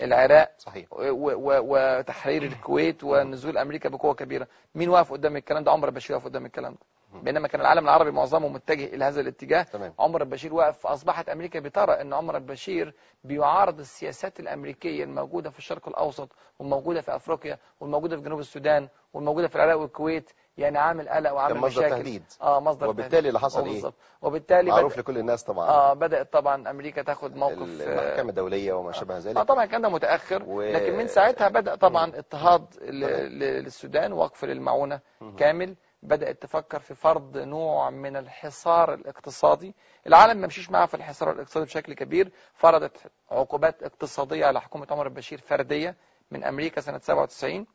العراق 0.00 0.54
صحيح. 0.58 0.86
وتحرير 0.92 2.42
الكويت 2.42 3.04
ونزول 3.04 3.58
أمريكا 3.58 3.88
بقوة 3.88 4.14
كبيرة. 4.14 4.48
مين 4.74 4.88
واقف 4.88 5.12
قدام 5.12 5.36
الكلام 5.36 5.64
ده؟ 5.64 5.70
عمر 5.72 5.88
البشير 5.88 6.16
واقف 6.16 6.26
قدام 6.26 6.46
الكلام 6.46 6.72
ده. 6.72 6.78
بينما 7.22 7.48
كان 7.48 7.60
العالم 7.60 7.84
العربي 7.84 8.10
معظمه 8.10 8.48
متجه 8.48 8.84
إلى 8.84 9.04
هذا 9.04 9.20
الاتجاه. 9.20 9.62
تمام. 9.62 9.92
عمر 9.98 10.22
البشير 10.22 10.54
واقف 10.54 10.78
فاصبحت 10.78 11.28
أمريكا 11.28 11.60
بترى 11.60 11.92
إن 12.00 12.12
عمر 12.12 12.36
البشير 12.36 12.94
بيعارض 13.24 13.78
السياسات 13.80 14.40
الأمريكية 14.40 15.04
الموجودة 15.04 15.50
في 15.50 15.58
الشرق 15.58 15.88
الأوسط 15.88 16.28
والموجودة 16.58 17.00
في 17.00 17.16
أفريقيا 17.16 17.58
والموجودة 17.80 18.16
في 18.16 18.22
جنوب 18.22 18.38
السودان 18.40 18.88
والموجودة 19.14 19.48
في 19.48 19.56
العراق 19.56 19.78
والكويت 19.80 20.30
يعني 20.58 20.78
عامل 20.78 21.08
قلق 21.08 21.32
وعامل 21.32 21.54
كان 21.54 21.62
مصدر 21.62 21.80
مشاكل. 21.80 21.96
تهديد. 21.96 22.22
آه 22.42 22.60
مصدر 22.60 22.88
وبالتالي 22.88 23.28
اللي 23.28 23.40
حصل 23.40 23.68
آه، 23.68 23.72
إيه؟ 23.72 23.92
وبالتالي 24.22 24.70
معروف 24.70 24.92
بدأ 24.92 25.00
لكل 25.00 25.18
الناس 25.18 25.42
طبعا. 25.44 25.68
آه 25.68 25.92
بدأت 25.92 26.32
طبعا 26.32 26.70
أمريكا 26.70 27.02
تاخد 27.02 27.36
موقف 27.36 27.80
آه، 27.80 28.02
المحكمة 28.02 28.30
الدولية 28.30 28.72
وما 28.72 28.92
شابه 28.92 29.16
آه 29.16 29.18
ذلك 29.18 29.38
طبعا 29.38 29.64
الكلام 29.64 29.82
ده 29.82 29.88
متأخر. 29.88 30.42
و- 30.46 30.62
لكن 30.62 30.96
من 30.96 31.06
ساعتها 31.06 31.48
بدأ 31.48 31.74
طبعا 31.74 32.12
اضطهاد 32.16 32.64
للسودان 32.82 34.12
وقف 34.12 34.44
للمعونة. 34.44 35.00
كامل. 35.38 35.76
بدأت 36.06 36.42
تفكر 36.42 36.80
في 36.80 36.94
فرض 36.94 37.38
نوع 37.38 37.90
من 37.90 38.16
الحصار 38.16 38.94
الاقتصادي. 38.94 39.74
العالم 40.06 40.40
ما 40.40 40.46
مشيش 40.46 40.70
معاها 40.70 40.86
في 40.86 40.94
الحصار 40.94 41.30
الاقتصادي 41.32 41.66
بشكل 41.66 41.94
كبير. 41.94 42.32
فرضت 42.54 42.96
عقوبات 43.30 43.82
اقتصادية 43.82 44.46
على 44.46 44.60
حكومة 44.60 44.86
عمر 44.90 45.06
البشير 45.06 45.38
فردية 45.40 45.96
من 46.30 46.44
أمريكا 46.44 46.80
سنة 46.80 46.98
97 46.98 47.66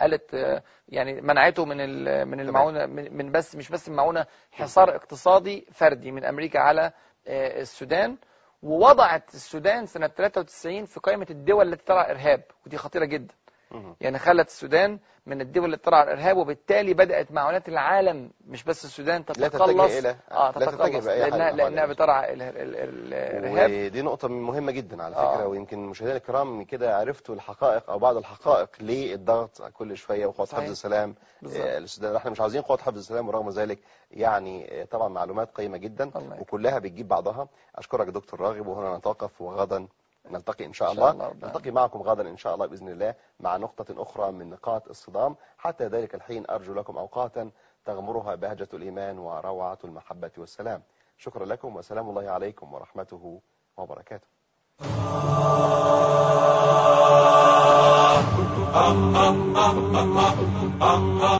قالت 0.00 0.34
آه، 0.34 0.62
يعني 0.88 1.20
منعته 1.20 1.64
من 1.64 1.76
من 2.28 2.40
المعونة 2.40 2.86
من 2.86 3.32
بس 3.32 3.56
مش 3.56 3.68
بس 3.68 3.88
المعونه 3.88 4.26
حصار 4.52 4.96
اقتصادي 4.96 5.66
فردي 5.72 6.12
من 6.12 6.24
أمريكا 6.24 6.58
على 6.58 6.92
آه، 7.26 7.60
السودان. 7.60 8.16
ووضعت 8.62 9.34
السودان 9.34 9.86
سنة 9.86 10.06
93 10.06 10.84
في 10.84 11.00
قائمة 11.00 11.26
الدول 11.30 11.72
التي 11.72 11.84
ترعى 11.84 12.10
إرهاب 12.10 12.42
ودي 12.66 12.76
خطيرة 12.76 13.04
جدا. 13.04 13.34
يعني 14.00 14.18
خلت 14.18 14.48
السودان 14.48 14.98
من 15.26 15.40
الدول 15.40 15.64
اللي 15.64 15.76
ترعى 15.76 16.02
الإرهاب 16.02 16.36
وبالتالي 16.36 16.94
بدأت 16.94 17.32
معونات 17.32 17.68
العالم 17.68 18.30
مش 18.46 18.64
بس 18.64 18.84
السودان 18.84 19.24
لا 19.38 19.48
تتقلص 19.48 19.92
آه 19.92 20.00
لا 20.00 20.12
تتجه 20.52 20.70
تتقلص 20.70 21.06
من 21.06 21.12
لانها 21.56 21.68
يعني. 21.68 21.86
بترعى 21.94 22.32
ال- 22.32 22.42
ال- 22.42 22.56
ال- 22.76 23.14
الإرهاب 23.14 23.70
ودي 23.70 24.02
نقطة 24.02 24.28
مهمة 24.28 24.72
جدا 24.72 25.02
على 25.02 25.16
آه. 25.16 25.34
فكرة 25.36 25.46
ويمكن 25.46 25.78
مشاهدينا 25.86 26.16
الكرام 26.16 26.64
كده 26.64 26.96
عرفتوا 26.96 27.34
الحقائق 27.34 27.90
أو 27.90 27.98
بعض 27.98 28.16
الحقائق 28.16 28.68
للضغط 28.80 29.62
كل 29.62 29.96
شوية 29.96 30.26
وقوات. 30.26 30.54
حفظ 30.54 30.70
السلام. 30.70 31.14
آه، 31.56 31.78
السودان 31.78 32.16
إحنا 32.16 32.30
مش 32.30 32.40
عاوزين 32.40 32.62
قوات 32.62 32.80
حفظ 32.80 32.96
السلام 32.98 33.28
ورغم 33.28 33.48
ذلك 33.50 33.78
يعني 34.10 34.80
آه، 34.82 34.84
طبعا 34.84 35.08
معلومات 35.08 35.50
قيمة 35.54 35.76
جدا. 35.76 36.10
وكلها 36.40 36.78
بتجيب 36.78 37.08
بعضها 37.08 37.48
أشكرك 37.76 38.06
دكتور 38.06 38.40
راغب 38.40 38.66
وهنا 38.66 38.96
نتوقف 38.98 39.40
وغدا 39.40 39.86
نلتقي 40.30 40.64
إن 40.64 40.72
شاء 40.72 40.90
إن 40.90 40.96
شاء 40.96 41.10
الله. 41.10 41.28
الله. 41.30 41.46
نلتقي 41.46 41.70
معكم 41.70 42.02
غدا 42.02 42.28
إن 42.28 42.36
شاء 42.36 42.54
الله 42.54 42.66
بإذن 42.66 42.88
الله 42.88 43.14
مع 43.40 43.56
نقطة 43.56 44.02
أخرى 44.02 44.32
من 44.32 44.50
نقاط 44.50 44.88
الصدام. 44.88 45.36
حتى 45.58 45.84
ذلك 45.86 46.14
الحين 46.14 46.44
أرجو 46.50 46.74
لكم 46.74 46.98
أوقاتا 46.98 47.50
تغمرها 47.84 48.34
بهجة 48.34 48.68
الإيمان 48.74 49.18
وروعة 49.18 49.78
المحبة 49.84 50.30
والسلام. 50.38 50.82
شكرا 51.18 51.44
لكم 51.44 51.76
وسلام 51.76 52.08
الله 52.08 52.30
عليكم 52.30 52.74
ورحمته 52.74 53.40
وبركاته. 53.76 54.26
Ah, 60.78 61.35